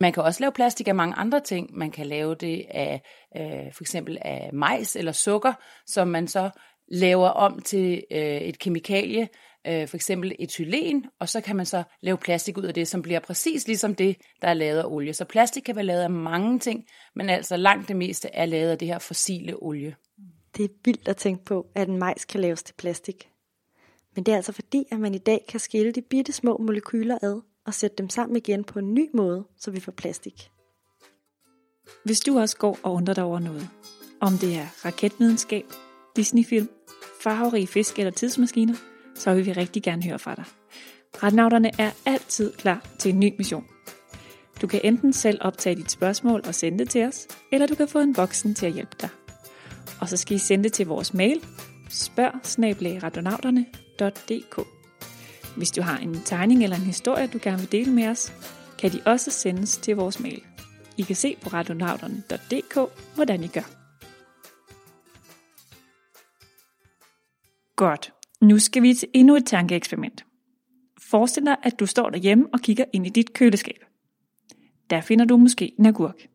Man 0.00 0.12
kan 0.12 0.22
også 0.22 0.40
lave 0.40 0.52
plastik 0.52 0.88
af 0.88 0.94
mange 0.94 1.14
andre 1.14 1.40
ting. 1.40 1.78
Man 1.78 1.90
kan 1.90 2.06
lave 2.06 2.34
det 2.34 2.66
af 2.70 3.02
øh, 3.36 3.72
for 3.72 3.82
eksempel 3.82 4.18
af 4.20 4.50
majs 4.52 4.96
eller 4.96 5.12
sukker, 5.12 5.52
som 5.86 6.08
man 6.08 6.28
så 6.28 6.50
laver 6.88 7.28
om 7.28 7.60
til 7.60 8.04
øh, 8.10 8.18
et 8.20 8.58
kemikalie, 8.58 9.28
øh, 9.66 9.88
for 9.88 9.96
eksempel 9.96 10.32
etylen, 10.38 11.06
og 11.18 11.28
så 11.28 11.40
kan 11.40 11.56
man 11.56 11.66
så 11.66 11.82
lave 12.00 12.18
plastik 12.18 12.58
ud 12.58 12.62
af 12.62 12.74
det, 12.74 12.88
som 12.88 13.02
bliver 13.02 13.20
præcis 13.20 13.66
ligesom 13.66 13.94
det, 13.94 14.16
der 14.42 14.48
er 14.48 14.54
lavet 14.54 14.78
af 14.78 14.84
olie. 14.86 15.12
Så 15.12 15.24
plastik 15.24 15.62
kan 15.62 15.76
være 15.76 15.84
lavet 15.84 16.02
af 16.02 16.10
mange 16.10 16.58
ting, 16.58 16.84
men 17.14 17.30
altså 17.30 17.56
langt 17.56 17.88
det 17.88 17.96
meste 17.96 18.28
er 18.32 18.46
lavet 18.46 18.70
af 18.70 18.78
det 18.78 18.88
her 18.88 18.98
fossile 18.98 19.62
olie. 19.62 19.96
Det 20.56 20.64
er 20.64 20.68
vildt 20.84 21.08
at 21.08 21.16
tænke 21.16 21.44
på, 21.44 21.66
at 21.74 21.88
en 21.88 21.98
majs 21.98 22.24
kan 22.24 22.40
laves 22.40 22.62
til 22.62 22.74
plastik. 22.74 23.30
Men 24.14 24.24
det 24.24 24.32
er 24.32 24.36
altså 24.36 24.52
fordi, 24.52 24.84
at 24.92 25.00
man 25.00 25.14
i 25.14 25.18
dag 25.18 25.44
kan 25.48 25.60
skille 25.60 25.92
de 25.92 26.02
bitte 26.02 26.32
små 26.32 26.56
molekyler 26.56 27.18
ad 27.22 27.40
og 27.66 27.74
sætte 27.74 27.96
dem 27.96 28.08
sammen 28.08 28.36
igen 28.36 28.64
på 28.64 28.78
en 28.78 28.94
ny 28.94 29.08
måde, 29.14 29.44
så 29.58 29.70
vi 29.70 29.80
får 29.80 29.92
plastik. 29.92 30.50
Hvis 32.04 32.20
du 32.20 32.38
også 32.38 32.56
går 32.56 32.78
og 32.82 32.92
undrer 32.92 33.14
dig 33.14 33.24
over 33.24 33.38
noget, 33.38 33.68
om 34.20 34.32
det 34.40 34.56
er 34.56 34.84
raketvidenskab, 34.84 35.64
Disneyfilm, 36.16 36.68
farverige 37.22 37.66
fisk 37.66 37.98
eller 37.98 38.10
tidsmaskiner, 38.10 38.74
så 39.20 39.34
vil 39.34 39.46
vi 39.46 39.52
rigtig 39.52 39.82
gerne 39.82 40.04
høre 40.04 40.18
fra 40.18 40.34
dig. 40.34 40.44
Retnauterne 41.22 41.70
er 41.78 41.90
altid 42.06 42.52
klar 42.52 42.86
til 42.98 43.12
en 43.12 43.20
ny 43.20 43.34
mission. 43.38 43.64
Du 44.62 44.66
kan 44.66 44.80
enten 44.84 45.12
selv 45.12 45.38
optage 45.40 45.76
dit 45.76 45.90
spørgsmål 45.90 46.42
og 46.46 46.54
sende 46.54 46.78
det 46.78 46.90
til 46.90 47.04
os, 47.04 47.26
eller 47.52 47.66
du 47.66 47.74
kan 47.74 47.88
få 47.88 47.98
en 47.98 48.16
voksen 48.16 48.54
til 48.54 48.66
at 48.66 48.72
hjælpe 48.72 48.96
dig. 49.00 49.08
Og 50.00 50.08
så 50.08 50.16
skal 50.16 50.36
I 50.36 50.38
sende 50.38 50.64
det 50.64 50.72
til 50.72 50.86
vores 50.86 51.14
mail, 51.14 51.44
spørg 51.88 52.32
Hvis 55.56 55.70
du 55.70 55.82
har 55.82 55.98
en 55.98 56.22
tegning 56.24 56.64
eller 56.64 56.76
en 56.76 56.82
historie, 56.82 57.26
du 57.26 57.38
gerne 57.42 57.58
vil 57.58 57.72
dele 57.72 57.92
med 57.92 58.08
os, 58.08 58.32
kan 58.78 58.92
de 58.92 59.00
også 59.06 59.30
sendes 59.30 59.78
til 59.78 59.96
vores 59.96 60.20
mail. 60.20 60.42
I 60.96 61.02
kan 61.02 61.16
se 61.16 61.36
på 61.42 61.50
radionauterne.dk, 61.50 62.78
hvordan 63.14 63.44
I 63.44 63.48
gør. 63.48 63.70
Godt. 67.76 68.19
Nu 68.40 68.58
skal 68.58 68.82
vi 68.82 68.94
til 68.94 69.08
endnu 69.14 69.36
et 69.36 69.46
tankeeksperiment. 69.46 70.24
Forestil 71.10 71.46
dig, 71.46 71.56
at 71.62 71.80
du 71.80 71.86
står 71.86 72.10
derhjemme 72.10 72.48
og 72.52 72.60
kigger 72.60 72.84
ind 72.92 73.06
i 73.06 73.10
dit 73.10 73.32
køleskab. 73.32 73.84
Der 74.90 75.00
finder 75.00 75.24
du 75.24 75.36
måske 75.36 75.72
en 75.78 75.86
agurk. 75.86 76.28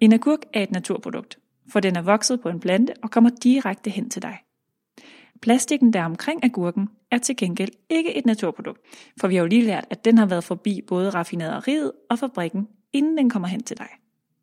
En 0.00 0.12
agurk 0.12 0.40
er 0.52 0.62
et 0.62 0.70
naturprodukt, 0.70 1.38
for 1.72 1.80
den 1.80 1.96
er 1.96 2.02
vokset 2.02 2.40
på 2.40 2.48
en 2.48 2.60
plante 2.60 2.94
og 3.02 3.10
kommer 3.10 3.30
direkte 3.42 3.90
hen 3.90 4.10
til 4.10 4.22
dig. 4.22 4.38
Plastikken 5.42 5.92
der 5.92 6.04
omkring 6.04 6.44
agurken 6.44 6.88
er 7.10 7.18
til 7.18 7.36
gengæld 7.36 7.70
ikke 7.90 8.16
et 8.16 8.26
naturprodukt, 8.26 8.80
for 9.20 9.28
vi 9.28 9.34
har 9.34 9.42
jo 9.42 9.48
lige 9.48 9.62
lært, 9.62 9.84
at 9.90 10.04
den 10.04 10.18
har 10.18 10.26
været 10.26 10.44
forbi 10.44 10.80
både 10.86 11.10
raffinaderiet 11.10 11.92
og 12.10 12.18
fabrikken, 12.18 12.68
inden 12.92 13.18
den 13.18 13.30
kommer 13.30 13.48
hen 13.48 13.62
til 13.62 13.78
dig. 13.78 13.88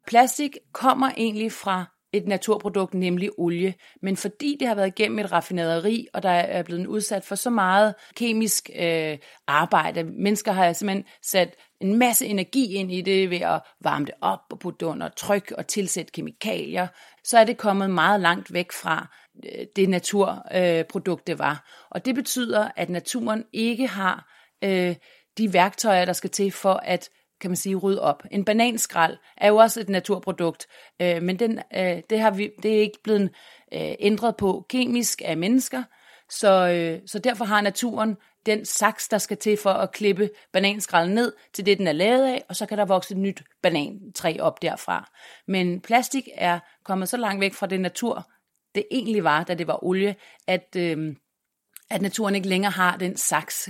Plastik 0.08 0.58
kommer 0.72 1.10
egentlig 1.18 1.52
fra 1.52 1.95
et 2.18 2.28
naturprodukt, 2.28 2.94
nemlig 2.94 3.30
olie. 3.38 3.74
Men 4.02 4.18
fordi 4.18 4.58
det 4.60 4.68
har 4.68 4.76
været 4.76 4.88
igennem 4.88 5.20
et 5.20 5.32
raffinaderi, 5.32 6.08
og 6.14 6.24
der 6.24 6.30
er 6.30 6.64
blevet 6.64 6.88
udsat 6.88 7.24
for 7.24 7.36
så 7.36 7.50
meget 7.50 7.94
kemisk 8.16 8.70
øh, 8.80 9.18
arbejde, 9.48 10.04
mennesker 10.04 10.52
har 10.52 10.74
simpelthen 10.74 11.06
sat 11.22 11.56
en 11.82 12.00
masse 12.00 12.26
energi 12.26 12.74
ind 12.74 12.92
i 12.92 13.02
det 13.02 13.30
ved 13.30 13.42
at 13.42 13.62
varme 13.82 14.06
det 14.06 14.14
op 14.22 14.40
og 14.52 14.60
putte 14.60 14.78
det 14.80 14.86
under 14.86 15.10
tryk 15.10 15.52
og 15.58 15.68
tilsætte 15.68 16.12
kemikalier, 16.12 16.88
så 17.24 17.38
er 17.38 17.44
det 17.44 17.58
kommet 17.58 17.90
meget 17.90 18.22
langt 18.22 18.54
væk 18.54 18.72
fra 18.72 19.08
øh, 19.46 19.66
det 19.76 19.90
naturprodukt, 19.90 21.22
øh, 21.22 21.28
det 21.28 21.40
var. 21.40 21.86
Og 21.90 22.06
det 22.06 22.16
betyder, 22.16 22.70
at 22.76 22.90
naturen 22.90 23.44
ikke 23.54 23.88
har 23.88 24.32
øh, 24.64 24.96
de 25.38 25.54
værktøjer, 25.54 26.06
der 26.06 26.14
skal 26.14 26.30
til 26.30 26.52
for 26.52 26.74
at 26.74 27.10
kan 27.42 27.50
man 27.50 27.56
sige, 27.56 27.76
rydde 27.76 28.02
op. 28.02 28.24
En 28.32 28.46
bananskrald 28.46 29.18
er 29.38 29.48
jo 29.48 29.56
også 29.56 29.80
et 29.80 29.90
naturprodukt, 29.90 30.68
øh, 31.02 31.22
men 31.22 31.40
den, 31.40 31.60
øh, 31.76 32.02
det, 32.10 32.20
har 32.20 32.32
vi, 32.32 32.50
det 32.64 32.78
er 32.78 32.82
ikke 32.82 33.04
blevet 33.04 33.30
øh, 33.74 33.96
ændret 34.00 34.36
på 34.36 34.66
kemisk 34.70 35.22
af 35.26 35.38
mennesker, 35.38 35.84
så, 36.30 36.70
øh, 36.70 37.00
så 37.06 37.20
derfor 37.20 37.46
har 37.46 37.62
naturen 37.62 38.18
den 38.46 38.66
saks, 38.66 39.08
der 39.08 39.18
skal 39.18 39.38
til 39.38 39.58
for 39.58 39.70
at 39.70 39.92
klippe 39.92 40.30
bananskralden 40.54 41.16
ned 41.16 41.34
til 41.54 41.66
det, 41.66 41.78
den 41.78 41.88
er 41.88 41.92
lavet 41.92 42.26
af, 42.26 42.44
og 42.50 42.56
så 42.56 42.66
kan 42.66 42.78
der 42.78 42.86
vokse 42.86 43.14
et 43.14 43.20
nyt 43.20 43.44
banantræ 43.62 44.38
op 44.40 44.62
derfra. 44.62 45.12
Men 45.48 45.82
plastik 45.82 46.28
er 46.36 46.60
kommet 46.84 47.10
så 47.10 47.18
langt 47.18 47.42
væk 47.42 47.54
fra 47.54 47.68
det 47.68 47.82
natur, 47.82 48.32
det 48.76 48.86
egentlig 48.92 49.24
var, 49.24 49.44
da 49.44 49.54
det 49.54 49.68
var 49.68 49.84
olie, 49.84 50.16
at, 50.48 50.76
øh, 50.78 51.16
at 51.90 52.02
naturen 52.02 52.36
ikke 52.36 52.48
længere 52.48 52.72
har 52.72 52.98
den 52.98 53.18
saks. 53.18 53.70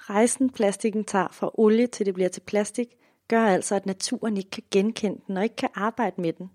Rejsen 0.00 0.50
plastikken 0.50 1.04
tager 1.04 1.28
fra 1.32 1.50
olie 1.54 1.86
til 1.86 2.06
det 2.06 2.14
bliver 2.14 2.28
til 2.28 2.40
plastik, 2.40 2.88
gør 3.28 3.46
altså, 3.46 3.74
at 3.74 3.86
naturen 3.86 4.36
ikke 4.36 4.50
kan 4.50 4.62
genkende 4.70 5.20
den 5.26 5.36
og 5.36 5.42
ikke 5.42 5.56
kan 5.56 5.68
arbejde 5.74 6.20
med 6.20 6.32
den. 6.32 6.50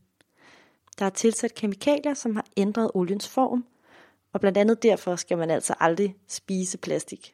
Der 0.99 1.05
er 1.05 1.09
tilsat 1.09 1.55
kemikalier, 1.55 2.13
som 2.13 2.35
har 2.35 2.45
ændret 2.57 2.91
oliens 2.93 3.29
form, 3.29 3.65
og 4.33 4.39
blandt 4.39 4.57
andet 4.57 4.83
derfor 4.83 5.15
skal 5.15 5.37
man 5.37 5.49
altså 5.49 5.73
aldrig 5.79 6.15
spise 6.27 6.77
plastik. 6.77 7.33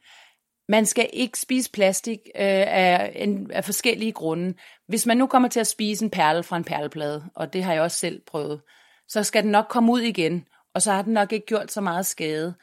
Man 0.69 0.85
skal 0.85 1.09
ikke 1.13 1.39
spise 1.39 1.71
plastik 1.71 2.19
øh, 2.35 2.41
af, 2.67 3.11
en, 3.15 3.51
af 3.51 3.65
forskellige 3.65 4.11
grunde. 4.11 4.53
Hvis 4.87 5.05
man 5.05 5.17
nu 5.17 5.27
kommer 5.27 5.49
til 5.49 5.59
at 5.59 5.67
spise 5.67 6.05
en 6.05 6.11
perle 6.11 6.43
fra 6.43 6.57
en 6.57 6.63
perleplade, 6.63 7.23
og 7.35 7.53
det 7.53 7.63
har 7.63 7.73
jeg 7.73 7.81
også 7.81 7.97
selv 7.97 8.21
prøvet, 8.27 8.61
så 9.07 9.23
skal 9.23 9.43
den 9.43 9.51
nok 9.51 9.65
komme 9.69 9.91
ud 9.91 10.01
igen, 10.01 10.47
og 10.73 10.81
så 10.81 10.91
har 10.91 11.01
den 11.01 11.13
nok 11.13 11.31
ikke 11.31 11.45
gjort 11.45 11.71
så 11.71 11.81
meget 11.81 12.05
skade. 12.05 12.53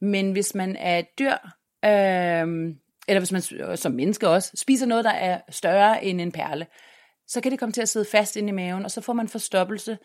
Men 0.00 0.32
hvis 0.32 0.54
man 0.54 0.76
er 0.76 0.98
et 0.98 1.18
dyr, 1.18 1.34
øh, 1.84 2.74
eller 3.12 3.20
hvis 3.20 3.32
man 3.32 3.76
som 3.76 3.92
menneske 3.92 4.28
også 4.28 4.50
spiser 4.54 4.86
noget, 4.86 5.04
der 5.04 5.10
er 5.10 5.40
større 5.48 6.04
end 6.04 6.20
en 6.20 6.32
perle, 6.32 6.66
så 7.26 7.40
kan 7.40 7.52
det 7.52 7.58
komme 7.58 7.72
til 7.72 7.82
at 7.82 7.88
sidde 7.88 8.06
fast 8.10 8.36
inde 8.36 8.48
i 8.48 8.52
maven, 8.52 8.84
og 8.84 8.90
så 8.90 9.00
får 9.00 9.12
man 9.12 9.28
forstoppelse. 9.28 9.98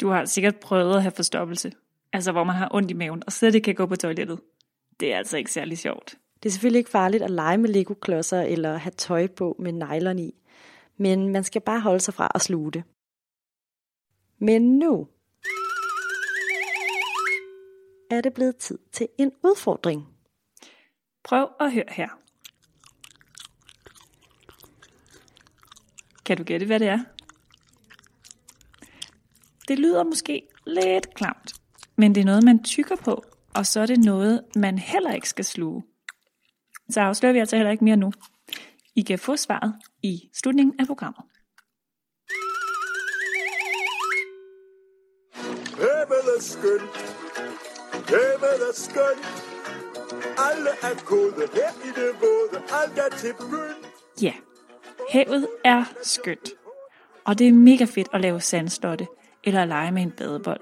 Du 0.00 0.08
har 0.08 0.24
sikkert 0.24 0.56
prøvet 0.60 0.96
at 0.96 1.02
have 1.02 1.12
forstoppelse, 1.12 1.72
altså 2.12 2.32
hvor 2.32 2.44
man 2.44 2.56
har 2.56 2.68
ondt 2.74 2.90
i 2.90 2.94
maven, 2.94 3.22
og 3.26 3.32
slet 3.32 3.54
ikke 3.54 3.64
kan 3.64 3.74
gå 3.74 3.86
på 3.86 3.96
toilettet. 3.96 4.40
Det 5.00 5.12
er 5.12 5.18
altså 5.18 5.36
ikke 5.36 5.52
særlig 5.52 5.78
sjovt. 5.78 6.14
Det 6.42 6.48
er 6.48 6.50
selvfølgelig 6.50 6.78
ikke 6.78 6.90
farligt 6.90 7.22
at 7.22 7.30
lege 7.30 7.58
med 7.58 7.68
Lego-klodser 7.68 8.40
eller 8.40 8.76
have 8.76 8.92
tøj 8.96 9.26
på 9.26 9.56
med 9.58 9.72
nylon 9.72 10.18
i, 10.18 10.34
men 10.96 11.28
man 11.28 11.44
skal 11.44 11.60
bare 11.60 11.80
holde 11.80 12.00
sig 12.00 12.14
fra 12.14 12.30
at 12.34 12.40
sluge 12.40 12.72
det. 12.72 12.82
Men 14.38 14.78
nu 14.78 15.08
er 18.10 18.20
det 18.20 18.34
blevet 18.34 18.56
tid 18.56 18.78
til 18.92 19.08
en 19.18 19.32
udfordring. 19.44 20.19
Prøv 21.24 21.48
at 21.60 21.72
høre 21.72 21.84
her. 21.88 22.08
Kan 26.24 26.36
du 26.36 26.42
gætte, 26.44 26.66
hvad 26.66 26.80
det 26.80 26.88
er? 26.88 26.98
Det 29.68 29.78
lyder 29.78 30.04
måske 30.04 30.42
lidt 30.66 31.14
klamt, 31.14 31.54
men 31.96 32.14
det 32.14 32.20
er 32.20 32.24
noget, 32.24 32.44
man 32.44 32.64
tykker 32.64 32.96
på, 32.96 33.24
og 33.54 33.66
så 33.66 33.80
er 33.80 33.86
det 33.86 33.98
noget, 33.98 34.44
man 34.56 34.78
heller 34.78 35.12
ikke 35.12 35.28
skal 35.28 35.44
sluge. 35.44 35.82
Så 36.90 37.00
afslører 37.00 37.32
vi 37.32 37.38
altså 37.38 37.56
heller 37.56 37.70
ikke 37.72 37.84
mere 37.84 37.96
nu. 37.96 38.12
I 38.94 39.02
kan 39.02 39.18
få 39.18 39.36
svaret 39.36 39.74
i 40.02 40.30
slutningen 40.34 40.80
af 40.80 40.86
programmet. 40.86 41.24
Himmel 45.80 46.26
er 46.36 46.40
skønt. 46.40 46.96
Himmel 48.08 48.60
er 48.68 48.74
skønt. 48.74 49.49
Alle 50.48 50.70
er 50.70 51.04
gode 51.04 51.48
her 51.54 51.70
i 51.88 51.90
det 51.98 52.10
våde, 52.20 52.62
alt 52.80 52.98
er 52.98 53.16
til 53.16 53.32
pynt. 53.40 53.86
Ja, 54.22 54.32
havet 55.10 55.48
er 55.64 55.84
skønt. 56.02 56.50
Og 57.24 57.38
det 57.38 57.48
er 57.48 57.52
mega 57.52 57.84
fedt 57.84 58.08
at 58.12 58.20
lave 58.20 58.40
sandslotte 58.40 59.06
eller 59.44 59.62
at 59.62 59.68
lege 59.68 59.92
med 59.92 60.02
en 60.02 60.10
badebold. 60.10 60.60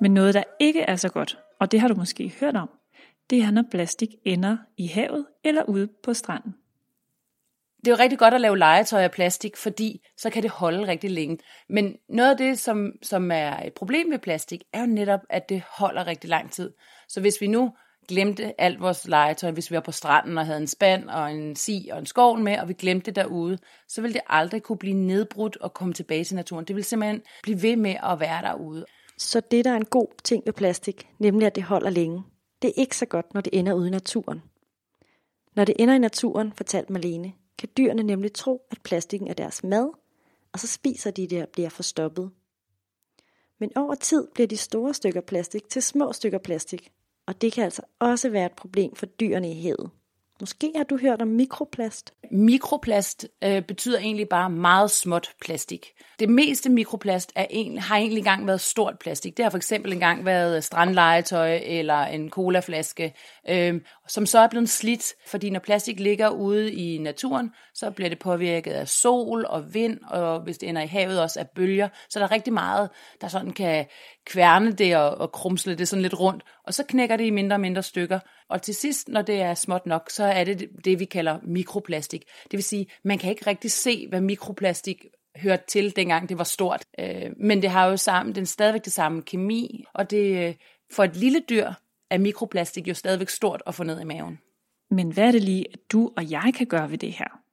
Men 0.00 0.14
noget, 0.14 0.34
der 0.34 0.42
ikke 0.60 0.80
er 0.80 0.96
så 0.96 1.08
godt, 1.08 1.38
og 1.60 1.72
det 1.72 1.80
har 1.80 1.88
du 1.88 1.94
måske 1.94 2.34
hørt 2.40 2.56
om, 2.56 2.70
det 3.30 3.42
er, 3.42 3.50
når 3.50 3.64
plastik 3.70 4.08
ender 4.24 4.56
i 4.76 4.86
havet 4.86 5.26
eller 5.44 5.62
ude 5.62 5.88
på 6.02 6.14
stranden. 6.14 6.54
Det 7.84 7.92
er 7.92 7.96
jo 7.96 8.02
rigtig 8.02 8.18
godt 8.18 8.34
at 8.34 8.40
lave 8.40 8.58
legetøj 8.58 9.02
af 9.02 9.10
plastik, 9.10 9.56
fordi 9.56 10.06
så 10.16 10.30
kan 10.30 10.42
det 10.42 10.50
holde 10.50 10.86
rigtig 10.86 11.10
længe. 11.10 11.38
Men 11.68 11.96
noget 12.08 12.30
af 12.30 12.36
det, 12.36 12.58
som, 12.58 12.92
som 13.02 13.30
er 13.30 13.62
et 13.62 13.74
problem 13.74 14.10
ved 14.10 14.18
plastik, 14.18 14.62
er 14.72 14.80
jo 14.80 14.86
netop, 14.86 15.20
at 15.30 15.48
det 15.48 15.62
holder 15.78 16.06
rigtig 16.06 16.30
lang 16.30 16.52
tid. 16.52 16.72
Så 17.08 17.20
hvis 17.20 17.40
vi 17.40 17.46
nu 17.46 17.72
glemte 18.08 18.60
alt 18.60 18.80
vores 18.80 19.08
legetøj, 19.08 19.50
hvis 19.50 19.70
vi 19.70 19.74
var 19.74 19.80
på 19.80 19.92
stranden 19.92 20.38
og 20.38 20.46
havde 20.46 20.60
en 20.60 20.66
spand 20.66 21.08
og 21.08 21.32
en 21.32 21.56
si 21.56 21.88
og 21.92 21.98
en 21.98 22.06
skov 22.06 22.38
med, 22.38 22.58
og 22.58 22.68
vi 22.68 22.72
glemte 22.72 23.06
det 23.06 23.16
derude, 23.16 23.58
så 23.88 24.00
ville 24.00 24.14
det 24.14 24.22
aldrig 24.26 24.62
kunne 24.62 24.78
blive 24.78 24.94
nedbrudt 24.94 25.56
og 25.56 25.74
komme 25.74 25.94
tilbage 25.94 26.24
til 26.24 26.36
naturen. 26.36 26.64
Det 26.64 26.76
vil 26.76 26.84
simpelthen 26.84 27.22
blive 27.42 27.62
ved 27.62 27.76
med 27.76 27.96
at 28.02 28.20
være 28.20 28.42
derude. 28.42 28.84
Så 29.18 29.40
det, 29.40 29.64
der 29.64 29.70
er 29.70 29.76
en 29.76 29.84
god 29.84 30.08
ting 30.24 30.42
ved 30.46 30.52
plastik, 30.52 31.08
nemlig 31.18 31.46
at 31.46 31.54
det 31.54 31.62
holder 31.62 31.90
længe, 31.90 32.22
det 32.62 32.68
er 32.68 32.80
ikke 32.80 32.96
så 32.96 33.06
godt, 33.06 33.34
når 33.34 33.40
det 33.40 33.58
ender 33.58 33.72
ude 33.72 33.88
i 33.88 33.90
naturen. 33.90 34.42
Når 35.56 35.64
det 35.64 35.74
ender 35.78 35.94
i 35.94 35.98
naturen, 35.98 36.52
fortalte 36.52 36.92
Marlene, 36.92 37.32
kan 37.58 37.68
dyrene 37.76 38.02
nemlig 38.02 38.32
tro, 38.32 38.62
at 38.70 38.78
plastikken 38.84 39.28
er 39.28 39.34
deres 39.34 39.64
mad, 39.64 39.90
og 40.52 40.58
så 40.58 40.66
spiser 40.66 41.10
de 41.10 41.26
det 41.26 41.42
og 41.42 41.48
bliver 41.48 41.68
forstoppet. 41.68 42.30
Men 43.60 43.72
over 43.76 43.94
tid 43.94 44.28
bliver 44.34 44.46
de 44.46 44.56
store 44.56 44.94
stykker 44.94 45.20
plastik 45.20 45.68
til 45.68 45.82
små 45.82 46.12
stykker 46.12 46.38
plastik, 46.38 46.92
og 47.26 47.42
det 47.42 47.52
kan 47.52 47.64
altså 47.64 47.82
også 47.98 48.28
være 48.28 48.46
et 48.46 48.52
problem 48.52 48.96
for 48.96 49.06
dyrene 49.06 49.50
i 49.50 49.62
havet. 49.62 49.90
Måske 50.40 50.72
har 50.76 50.84
du 50.84 50.98
hørt 50.98 51.22
om 51.22 51.28
mikroplast? 51.28 52.14
Mikroplast 52.30 53.26
øh, 53.44 53.62
betyder 53.62 53.98
egentlig 53.98 54.28
bare 54.28 54.50
meget 54.50 54.90
småt 54.90 55.30
plastik. 55.44 55.86
Det 56.18 56.28
meste 56.28 56.70
mikroplast 56.70 57.32
er 57.34 57.46
en, 57.50 57.78
har 57.78 57.96
egentlig 57.96 58.18
engang 58.18 58.46
været 58.46 58.60
stort 58.60 58.98
plastik. 58.98 59.36
Det 59.36 59.44
har 59.44 59.50
for 59.50 59.56
eksempel 59.56 59.92
engang 59.92 60.24
været 60.24 60.64
strandlegetøj 60.64 61.60
eller 61.62 62.04
en 62.04 62.30
colaflaske, 62.30 63.14
øh, 63.48 63.80
som 64.08 64.26
så 64.26 64.38
er 64.38 64.48
blevet 64.48 64.68
slidt, 64.68 65.14
fordi 65.26 65.50
når 65.50 65.60
plastik 65.60 66.00
ligger 66.00 66.28
ude 66.28 66.72
i 66.72 66.98
naturen, 66.98 67.50
så 67.76 67.90
bliver 67.90 68.08
det 68.08 68.18
påvirket 68.18 68.72
af 68.72 68.88
sol 68.88 69.46
og 69.48 69.74
vind, 69.74 69.98
og 70.08 70.40
hvis 70.40 70.58
det 70.58 70.68
ender 70.68 70.82
i 70.82 70.86
havet 70.86 71.20
også 71.22 71.40
af 71.40 71.48
bølger. 71.48 71.88
Så 72.08 72.18
der 72.18 72.24
er 72.24 72.30
rigtig 72.30 72.52
meget, 72.52 72.90
der 73.20 73.28
sådan 73.28 73.50
kan 73.50 73.86
kværne 74.24 74.72
det 74.72 74.96
og, 74.96 75.10
og 75.10 75.32
krumsle 75.32 75.74
det 75.74 75.88
sådan 75.88 76.02
lidt 76.02 76.20
rundt, 76.20 76.42
og 76.64 76.74
så 76.74 76.84
knækker 76.88 77.16
det 77.16 77.24
i 77.24 77.30
mindre 77.30 77.56
og 77.56 77.60
mindre 77.60 77.82
stykker. 77.82 78.18
Og 78.48 78.62
til 78.62 78.74
sidst, 78.74 79.08
når 79.08 79.22
det 79.22 79.40
er 79.40 79.54
småt 79.54 79.86
nok, 79.86 80.10
så 80.10 80.24
er 80.24 80.44
det 80.44 80.68
det, 80.84 80.98
vi 80.98 81.04
kalder 81.04 81.38
mikroplastik. 81.42 82.24
Det 82.42 82.52
vil 82.52 82.64
sige, 82.64 82.86
man 83.04 83.18
kan 83.18 83.30
ikke 83.30 83.46
rigtig 83.46 83.70
se, 83.70 84.08
hvad 84.08 84.20
mikroplastik 84.20 85.06
hørte 85.36 85.64
til, 85.68 85.96
dengang 85.96 86.28
det 86.28 86.38
var 86.38 86.44
stort. 86.44 86.84
Øh, 86.98 87.30
men 87.36 87.62
det 87.62 87.70
har 87.70 87.86
jo 87.86 87.96
sammen, 87.96 88.34
den 88.34 88.46
stadigvæk 88.46 88.84
det 88.84 88.92
samme 88.92 89.22
kemi, 89.22 89.84
og 89.94 90.10
det, 90.10 90.48
øh, 90.48 90.54
for 90.92 91.04
et 91.04 91.16
lille 91.16 91.42
dyr 91.48 91.72
er 92.10 92.18
mikroplastik 92.18 92.88
jo 92.88 92.94
stadigvæk 92.94 93.28
stort 93.28 93.62
at 93.66 93.74
få 93.74 93.84
ned 93.84 94.00
i 94.00 94.04
maven. 94.04 94.38
Men 94.90 95.10
hvad 95.10 95.24
er 95.24 95.32
det 95.32 95.42
lige, 95.42 95.64
at 95.72 95.78
du 95.92 96.12
og 96.16 96.30
jeg 96.30 96.52
kan 96.56 96.66
gøre 96.66 96.90
ved 96.90 96.98
det 96.98 97.12
her? 97.12 97.45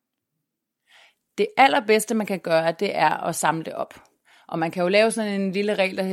Det 1.37 1.47
allerbedste, 1.57 2.15
man 2.15 2.27
kan 2.27 2.39
gøre, 2.39 2.71
det 2.71 2.95
er 2.95 3.09
at 3.09 3.35
samle 3.35 3.63
det 3.63 3.73
op. 3.73 3.93
Og 4.47 4.59
man 4.59 4.71
kan 4.71 4.83
jo 4.83 4.89
lave 4.89 5.11
sådan 5.11 5.41
en 5.41 5.51
lille 5.51 5.75
regel, 5.75 5.97
der 5.97 6.03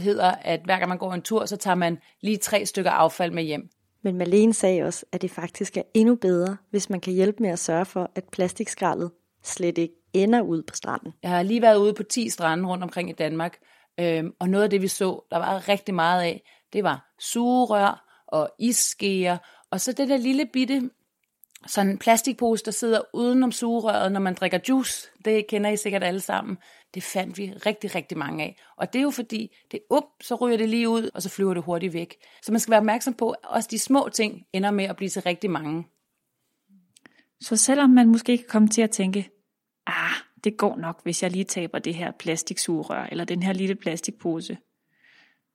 hedder, 0.00 0.30
at 0.30 0.60
hver 0.64 0.78
gang 0.78 0.88
man 0.88 0.98
går 0.98 1.12
en 1.12 1.22
tur, 1.22 1.46
så 1.46 1.56
tager 1.56 1.74
man 1.74 1.98
lige 2.20 2.36
tre 2.36 2.66
stykker 2.66 2.90
affald 2.90 3.32
med 3.32 3.42
hjem. 3.42 3.68
Men 4.02 4.16
Malene 4.16 4.54
sagde 4.54 4.82
også, 4.82 5.06
at 5.12 5.22
det 5.22 5.30
faktisk 5.30 5.76
er 5.76 5.82
endnu 5.94 6.14
bedre, 6.14 6.56
hvis 6.70 6.90
man 6.90 7.00
kan 7.00 7.12
hjælpe 7.12 7.42
med 7.42 7.50
at 7.50 7.58
sørge 7.58 7.84
for, 7.84 8.10
at 8.14 8.24
plastikskraldet 8.32 9.10
slet 9.42 9.78
ikke 9.78 9.94
ender 10.12 10.40
ud 10.40 10.62
på 10.62 10.74
stranden. 10.74 11.12
Jeg 11.22 11.30
har 11.30 11.42
lige 11.42 11.62
været 11.62 11.76
ude 11.76 11.94
på 11.94 12.02
10 12.02 12.28
strande 12.28 12.68
rundt 12.68 12.84
omkring 12.84 13.10
i 13.10 13.12
Danmark, 13.12 13.58
øhm, 14.00 14.32
og 14.38 14.48
noget 14.48 14.64
af 14.64 14.70
det, 14.70 14.82
vi 14.82 14.88
så, 14.88 15.24
der 15.30 15.36
var 15.36 15.68
rigtig 15.68 15.94
meget 15.94 16.22
af, 16.22 16.42
det 16.72 16.84
var 16.84 17.14
sugerør 17.20 18.22
og 18.26 18.50
isskeer, 18.58 19.38
og 19.70 19.80
så 19.80 19.92
det 19.92 20.08
der 20.08 20.16
lille 20.16 20.46
bitte 20.52 20.90
sådan 21.66 21.90
en 21.90 21.98
plastikpose, 21.98 22.64
der 22.64 22.70
sidder 22.70 23.00
udenom 23.14 23.52
sugerøret, 23.52 24.12
når 24.12 24.20
man 24.20 24.34
drikker 24.34 24.58
juice. 24.68 25.08
Det 25.24 25.46
kender 25.46 25.70
I 25.70 25.76
sikkert 25.76 26.04
alle 26.04 26.20
sammen. 26.20 26.58
Det 26.94 27.02
fandt 27.02 27.38
vi 27.38 27.52
rigtig, 27.66 27.94
rigtig 27.94 28.18
mange 28.18 28.44
af. 28.44 28.56
Og 28.76 28.92
det 28.92 28.98
er 28.98 29.02
jo 29.02 29.10
fordi, 29.10 29.56
det 29.70 29.80
up, 29.90 30.04
så 30.20 30.34
ryger 30.34 30.56
det 30.56 30.68
lige 30.68 30.88
ud, 30.88 31.10
og 31.14 31.22
så 31.22 31.28
flyver 31.28 31.54
det 31.54 31.62
hurtigt 31.62 31.92
væk. 31.92 32.14
Så 32.42 32.52
man 32.52 32.60
skal 32.60 32.70
være 32.70 32.80
opmærksom 32.80 33.14
på, 33.14 33.30
at 33.30 33.38
også 33.42 33.68
de 33.70 33.78
små 33.78 34.08
ting 34.08 34.42
ender 34.52 34.70
med 34.70 34.84
at 34.84 34.96
blive 34.96 35.08
til 35.08 35.22
rigtig 35.22 35.50
mange. 35.50 35.86
Så 37.40 37.56
selvom 37.56 37.90
man 37.90 38.08
måske 38.08 38.38
kan 38.38 38.46
komme 38.48 38.68
til 38.68 38.82
at 38.82 38.90
tænke, 38.90 39.30
ah, 39.86 40.12
det 40.44 40.56
går 40.56 40.76
nok, 40.76 41.02
hvis 41.02 41.22
jeg 41.22 41.30
lige 41.30 41.44
taber 41.44 41.78
det 41.78 41.94
her 41.94 42.12
plastiksugerør, 42.18 43.06
eller 43.10 43.24
den 43.24 43.42
her 43.42 43.52
lille 43.52 43.74
plastikpose, 43.74 44.58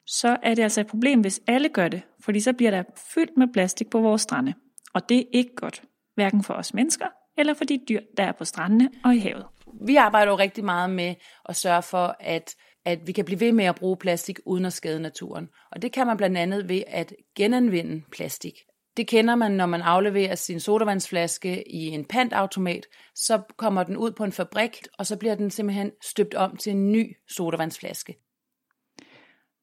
så 0.05 0.37
er 0.43 0.55
det 0.55 0.63
altså 0.63 0.81
et 0.81 0.87
problem, 0.87 1.21
hvis 1.21 1.41
alle 1.47 1.69
gør 1.69 1.87
det, 1.87 2.01
fordi 2.19 2.39
så 2.39 2.53
bliver 2.53 2.71
der 2.71 2.83
fyldt 3.13 3.37
med 3.37 3.47
plastik 3.53 3.89
på 3.89 3.99
vores 4.01 4.21
strande. 4.21 4.53
Og 4.93 5.09
det 5.09 5.19
er 5.19 5.23
ikke 5.31 5.55
godt, 5.55 5.83
hverken 6.21 6.43
for 6.43 6.53
os 6.53 6.73
mennesker, 6.73 7.07
eller 7.38 7.53
for 7.53 7.63
de 7.63 7.79
dyr, 7.89 7.99
der 8.17 8.23
er 8.23 8.31
på 8.31 8.45
strandene 8.45 8.89
og 9.05 9.15
i 9.15 9.19
havet. 9.19 9.45
Vi 9.88 9.95
arbejder 9.95 10.31
jo 10.31 10.38
rigtig 10.38 10.65
meget 10.65 10.89
med 10.89 11.15
at 11.49 11.55
sørge 11.55 11.81
for, 11.81 12.15
at 12.19 12.55
at 12.86 13.07
vi 13.07 13.12
kan 13.12 13.25
blive 13.25 13.39
ved 13.39 13.51
med 13.51 13.65
at 13.65 13.75
bruge 13.75 13.97
plastik 13.97 14.39
uden 14.45 14.65
at 14.65 14.73
skade 14.73 14.99
naturen. 14.99 15.49
Og 15.71 15.81
det 15.81 15.91
kan 15.91 16.07
man 16.07 16.17
blandt 16.17 16.38
andet 16.38 16.69
ved 16.69 16.84
at 16.88 17.13
genanvende 17.36 18.01
plastik. 18.12 18.53
Det 18.97 19.07
kender 19.07 19.36
man, 19.36 19.51
når 19.51 19.65
man 19.65 19.81
afleverer 19.81 20.36
sin 20.36 20.60
sodavandsflaske 20.60 21.71
i 21.73 21.88
en 21.88 22.05
pantautomat, 22.05 22.86
så 23.15 23.41
kommer 23.57 23.84
den 23.84 23.97
ud 23.97 24.12
på 24.12 24.23
en 24.23 24.31
fabrik, 24.31 24.77
og 24.97 25.05
så 25.05 25.17
bliver 25.17 25.36
den 25.36 25.51
simpelthen 25.51 25.91
støbt 26.03 26.34
om 26.34 26.57
til 26.57 26.71
en 26.71 26.91
ny 26.91 27.15
sodavandsflaske. 27.29 28.15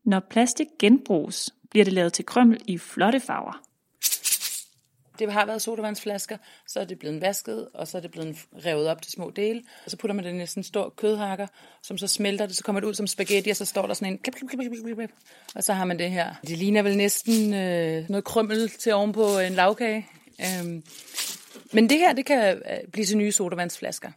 Når 0.04 0.20
plastik 0.30 0.66
genbruges, 0.80 1.50
bliver 1.70 1.84
det 1.84 1.92
lavet 1.92 2.12
til 2.12 2.26
krømmel 2.26 2.60
i 2.66 2.78
flotte 2.78 3.20
farver. 3.20 3.67
Det 5.18 5.32
har 5.32 5.46
været 5.46 5.62
sodavandsflasker, 5.62 6.36
så 6.66 6.80
er 6.80 6.84
det 6.84 6.98
blevet 6.98 7.20
vasket, 7.20 7.68
og 7.74 7.88
så 7.88 7.96
er 7.96 8.02
det 8.02 8.10
blevet 8.10 8.36
revet 8.66 8.88
op 8.88 9.02
til 9.02 9.12
små 9.12 9.30
dele. 9.30 9.62
Og 9.84 9.90
så 9.90 9.96
putter 9.96 10.14
man 10.14 10.24
det 10.24 10.42
i 10.42 10.46
sådan 10.46 10.60
en 10.60 10.64
stor 10.64 10.94
kødhakker, 10.96 11.46
som 11.82 11.98
så 11.98 12.06
smelter 12.06 12.46
det, 12.46 12.56
så 12.56 12.64
kommer 12.64 12.80
det 12.80 12.86
ud 12.86 12.94
som 12.94 13.06
spaghetti, 13.06 13.50
og 13.50 13.56
så 13.56 13.64
står 13.64 13.86
der 13.86 13.94
sådan 13.94 14.12
en 14.12 14.18
klip, 14.18 14.34
klip, 14.34 14.48
klip, 14.50 14.72
klip, 14.84 14.96
klip, 14.96 15.10
og 15.54 15.64
så 15.64 15.72
har 15.72 15.84
man 15.84 15.98
det 15.98 16.10
her. 16.10 16.34
Det 16.46 16.58
ligner 16.58 16.82
vel 16.82 16.96
næsten 16.96 17.54
øh, 17.54 18.10
noget 18.10 18.24
krymmel 18.24 18.68
til 18.68 18.94
ovenpå 18.94 19.38
en 19.38 19.52
lavkage. 19.52 20.06
Øhm. 20.40 20.82
Men 21.72 21.90
det 21.90 21.98
her, 21.98 22.12
det 22.12 22.26
kan 22.26 22.56
øh, 22.56 22.88
blive 22.92 23.06
til 23.06 23.16
nye 23.16 23.32
sodavandsflasker. 23.32 24.10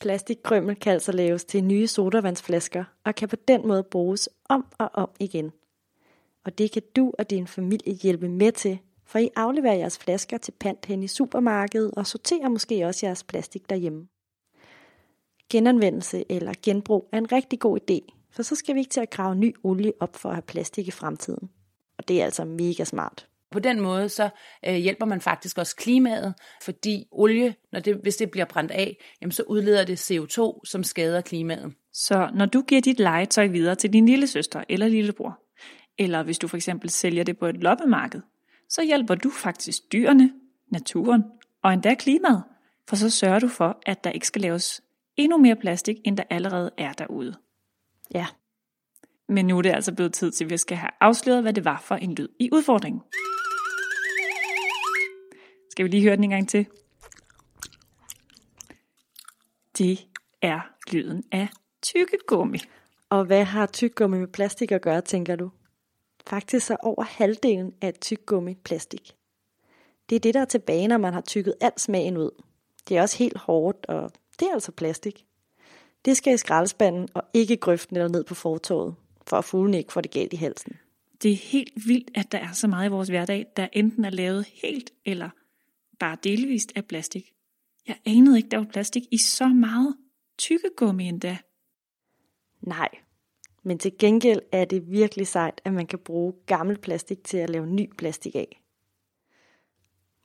Plastikkrymmel 0.00 0.76
kan 0.76 0.92
altså 0.92 1.12
laves 1.12 1.44
til 1.44 1.64
nye 1.64 1.86
sodavandsflasker, 1.86 2.84
og 3.04 3.14
kan 3.14 3.28
på 3.28 3.36
den 3.48 3.66
måde 3.68 3.82
bruges 3.82 4.28
om 4.48 4.66
og 4.78 4.90
om 4.94 5.10
igen. 5.20 5.52
Og 6.44 6.58
det 6.58 6.72
kan 6.72 6.82
du 6.96 7.12
og 7.18 7.30
din 7.30 7.46
familie 7.46 7.94
hjælpe 7.94 8.28
med 8.28 8.52
til 8.52 8.78
for 9.06 9.18
I 9.18 9.30
afleverer 9.36 9.74
jeres 9.74 9.98
flasker 9.98 10.38
til 10.38 10.52
pant 10.60 10.86
hen 10.86 11.02
i 11.02 11.08
supermarkedet 11.08 11.90
og 11.96 12.06
sorterer 12.06 12.48
måske 12.48 12.86
også 12.86 13.06
jeres 13.06 13.24
plastik 13.24 13.70
derhjemme. 13.70 14.06
Genanvendelse 15.50 16.24
eller 16.30 16.52
genbrug 16.62 17.08
er 17.12 17.18
en 17.18 17.32
rigtig 17.32 17.60
god 17.60 17.78
idé, 17.80 18.28
for 18.32 18.42
så 18.42 18.54
skal 18.54 18.74
vi 18.74 18.80
ikke 18.80 18.90
til 18.90 19.00
at 19.00 19.10
grave 19.10 19.34
ny 19.34 19.54
olie 19.64 19.92
op 20.00 20.16
for 20.16 20.28
at 20.28 20.34
have 20.34 20.42
plastik 20.42 20.88
i 20.88 20.90
fremtiden. 20.90 21.48
Og 21.98 22.08
det 22.08 22.20
er 22.20 22.24
altså 22.24 22.44
mega 22.44 22.84
smart. 22.84 23.28
På 23.50 23.58
den 23.58 23.80
måde 23.80 24.08
så 24.08 24.28
øh, 24.66 24.74
hjælper 24.74 25.06
man 25.06 25.20
faktisk 25.20 25.58
også 25.58 25.76
klimaet, 25.76 26.34
fordi 26.62 27.04
olie, 27.12 27.54
når 27.72 27.80
det, 27.80 27.96
hvis 28.02 28.16
det 28.16 28.30
bliver 28.30 28.44
brændt 28.44 28.70
af, 28.70 28.96
jamen 29.20 29.32
så 29.32 29.42
udleder 29.42 29.84
det 29.84 30.10
CO2, 30.10 30.60
som 30.64 30.84
skader 30.84 31.20
klimaet. 31.20 31.74
Så 31.92 32.30
når 32.34 32.46
du 32.46 32.62
giver 32.62 32.80
dit 32.80 33.00
legetøj 33.00 33.46
videre 33.46 33.74
til 33.74 33.92
din 33.92 34.06
lille 34.06 34.26
søster 34.26 34.64
eller 34.68 34.88
lillebror, 34.88 35.38
eller 35.98 36.22
hvis 36.22 36.38
du 36.38 36.48
for 36.48 36.56
eksempel 36.56 36.90
sælger 36.90 37.24
det 37.24 37.38
på 37.38 37.46
et 37.46 37.56
loppemarked, 37.56 38.20
så 38.68 38.82
hjælper 38.82 39.14
du 39.14 39.30
faktisk 39.30 39.92
dyrene, 39.92 40.32
naturen 40.72 41.24
og 41.62 41.72
endda 41.72 41.94
klimaet, 41.94 42.42
for 42.88 42.96
så 42.96 43.10
sørger 43.10 43.38
du 43.38 43.48
for, 43.48 43.78
at 43.86 44.04
der 44.04 44.10
ikke 44.10 44.26
skal 44.26 44.42
laves 44.42 44.82
endnu 45.16 45.38
mere 45.38 45.56
plastik, 45.56 45.96
end 46.04 46.16
der 46.16 46.24
allerede 46.30 46.70
er 46.78 46.92
derude. 46.92 47.34
Ja. 48.14 48.26
Men 49.28 49.46
nu 49.46 49.58
er 49.58 49.62
det 49.62 49.70
altså 49.70 49.94
blevet 49.94 50.12
tid 50.12 50.32
til, 50.32 50.44
at 50.44 50.50
vi 50.50 50.56
skal 50.56 50.76
have 50.76 50.90
afsløret, 51.00 51.42
hvad 51.42 51.52
det 51.52 51.64
var 51.64 51.80
for 51.80 51.94
en 51.94 52.14
lyd 52.14 52.28
i 52.40 52.48
udfordringen. 52.52 53.02
Skal 55.70 55.84
vi 55.84 55.90
lige 55.90 56.02
høre 56.02 56.16
den 56.16 56.24
en 56.24 56.30
gang 56.30 56.48
til? 56.48 56.66
Det 59.78 60.06
er 60.42 60.60
lyden 60.92 61.24
af 61.32 61.48
tykkegummi. 61.82 62.58
Og 63.10 63.24
hvad 63.24 63.44
har 63.44 63.66
tyggegummi 63.66 64.18
med 64.18 64.28
plastik 64.28 64.72
at 64.72 64.82
gøre, 64.82 65.00
tænker 65.00 65.36
du? 65.36 65.50
Faktisk 66.26 66.70
er 66.70 66.76
over 66.76 67.02
halvdelen 67.02 67.74
af 67.80 67.88
et 67.88 68.00
tyggegummi 68.00 68.54
plastik. 68.54 69.16
Det 70.10 70.16
er 70.16 70.20
det, 70.20 70.34
der 70.34 70.40
er 70.40 70.44
tilbage, 70.44 70.88
når 70.88 70.98
man 70.98 71.12
har 71.12 71.20
tykket 71.20 71.54
alt 71.60 71.80
smagen 71.80 72.16
ud. 72.16 72.30
Det 72.88 72.96
er 72.96 73.02
også 73.02 73.18
helt 73.18 73.36
hårdt, 73.36 73.86
og 73.86 74.12
det 74.40 74.48
er 74.48 74.52
altså 74.52 74.72
plastik. 74.72 75.24
Det 76.04 76.16
skal 76.16 76.34
i 76.34 76.36
skraldespanden 76.36 77.08
og 77.14 77.22
ikke 77.34 77.56
grøften 77.56 77.96
eller 77.96 78.08
ned 78.08 78.24
på 78.24 78.34
fortorvet, 78.34 78.94
for 79.26 79.36
at 79.36 79.44
fuglen 79.44 79.74
ikke 79.74 79.92
får 79.92 80.00
det 80.00 80.10
galt 80.10 80.32
i 80.32 80.36
halsen. 80.36 80.72
Det 81.22 81.32
er 81.32 81.36
helt 81.36 81.72
vildt, 81.86 82.10
at 82.14 82.32
der 82.32 82.38
er 82.38 82.52
så 82.52 82.66
meget 82.66 82.86
i 82.86 82.90
vores 82.90 83.08
hverdag, 83.08 83.46
der 83.56 83.68
enten 83.72 84.04
er 84.04 84.10
lavet 84.10 84.46
helt 84.46 84.92
eller 85.04 85.30
bare 85.98 86.16
delvist 86.24 86.72
af 86.76 86.84
plastik. 86.84 87.32
Jeg 87.86 87.96
anede 88.06 88.36
ikke, 88.36 88.48
der 88.48 88.56
var 88.56 88.66
plastik 88.72 89.02
i 89.10 89.18
så 89.18 89.48
meget 89.48 89.96
tykkegummi 90.38 91.08
endda. 91.08 91.38
Nej, 92.60 92.88
men 93.64 93.78
til 93.78 93.92
gengæld 93.98 94.40
er 94.52 94.64
det 94.64 94.90
virkelig 94.90 95.26
sejt, 95.26 95.60
at 95.64 95.72
man 95.72 95.86
kan 95.86 95.98
bruge 95.98 96.32
gammel 96.46 96.78
plastik 96.78 97.24
til 97.24 97.36
at 97.36 97.50
lave 97.50 97.66
ny 97.66 97.90
plastik 97.98 98.34
af. 98.34 98.60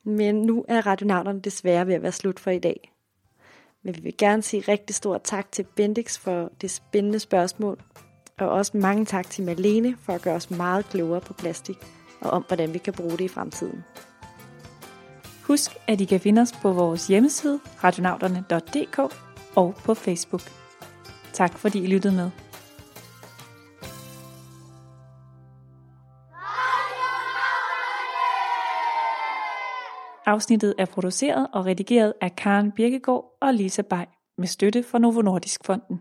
Men 0.04 0.42
nu 0.42 0.64
er 0.68 0.86
radionauterne 0.86 1.40
desværre 1.40 1.86
ved 1.86 1.94
at 1.94 2.02
være 2.02 2.12
slut 2.12 2.40
for 2.40 2.50
i 2.50 2.58
dag. 2.58 2.92
Men 3.82 3.96
vi 3.96 4.00
vil 4.00 4.16
gerne 4.18 4.42
sige 4.42 4.64
rigtig 4.68 4.96
stor 4.96 5.18
tak 5.18 5.52
til 5.52 5.66
Bendix 5.76 6.18
for 6.18 6.52
det 6.60 6.70
spændende 6.70 7.18
spørgsmål. 7.18 7.82
Og 8.38 8.48
også 8.48 8.76
mange 8.76 9.04
tak 9.04 9.30
til 9.30 9.44
Malene 9.44 9.96
for 10.00 10.12
at 10.12 10.22
gøre 10.22 10.34
os 10.34 10.50
meget 10.50 10.84
klogere 10.84 11.20
på 11.20 11.32
plastik 11.32 11.76
og 12.20 12.30
om, 12.30 12.44
hvordan 12.48 12.74
vi 12.74 12.78
kan 12.78 12.92
bruge 12.92 13.10
det 13.10 13.20
i 13.20 13.28
fremtiden. 13.28 13.84
Husk, 15.42 15.70
at 15.86 16.00
I 16.00 16.04
kan 16.04 16.20
finde 16.20 16.42
os 16.42 16.52
på 16.62 16.72
vores 16.72 17.06
hjemmeside 17.06 17.60
radionauterne.dk 17.84 18.98
og 19.56 19.74
på 19.84 19.94
Facebook. 19.94 20.42
Tak 21.32 21.58
fordi 21.58 21.82
I 21.84 21.86
lyttede 21.86 22.14
med. 22.14 22.30
Afsnittet 30.30 30.74
er 30.78 30.84
produceret 30.84 31.46
og 31.52 31.66
redigeret 31.66 32.14
af 32.20 32.36
Karen 32.36 32.72
Birkegaard 32.72 33.36
og 33.40 33.54
Lisa 33.54 33.82
Bay 33.82 34.04
med 34.38 34.46
støtte 34.46 34.82
fra 34.82 34.98
Novo 34.98 35.22
Nordisk 35.22 35.64
Fonden. 35.64 36.00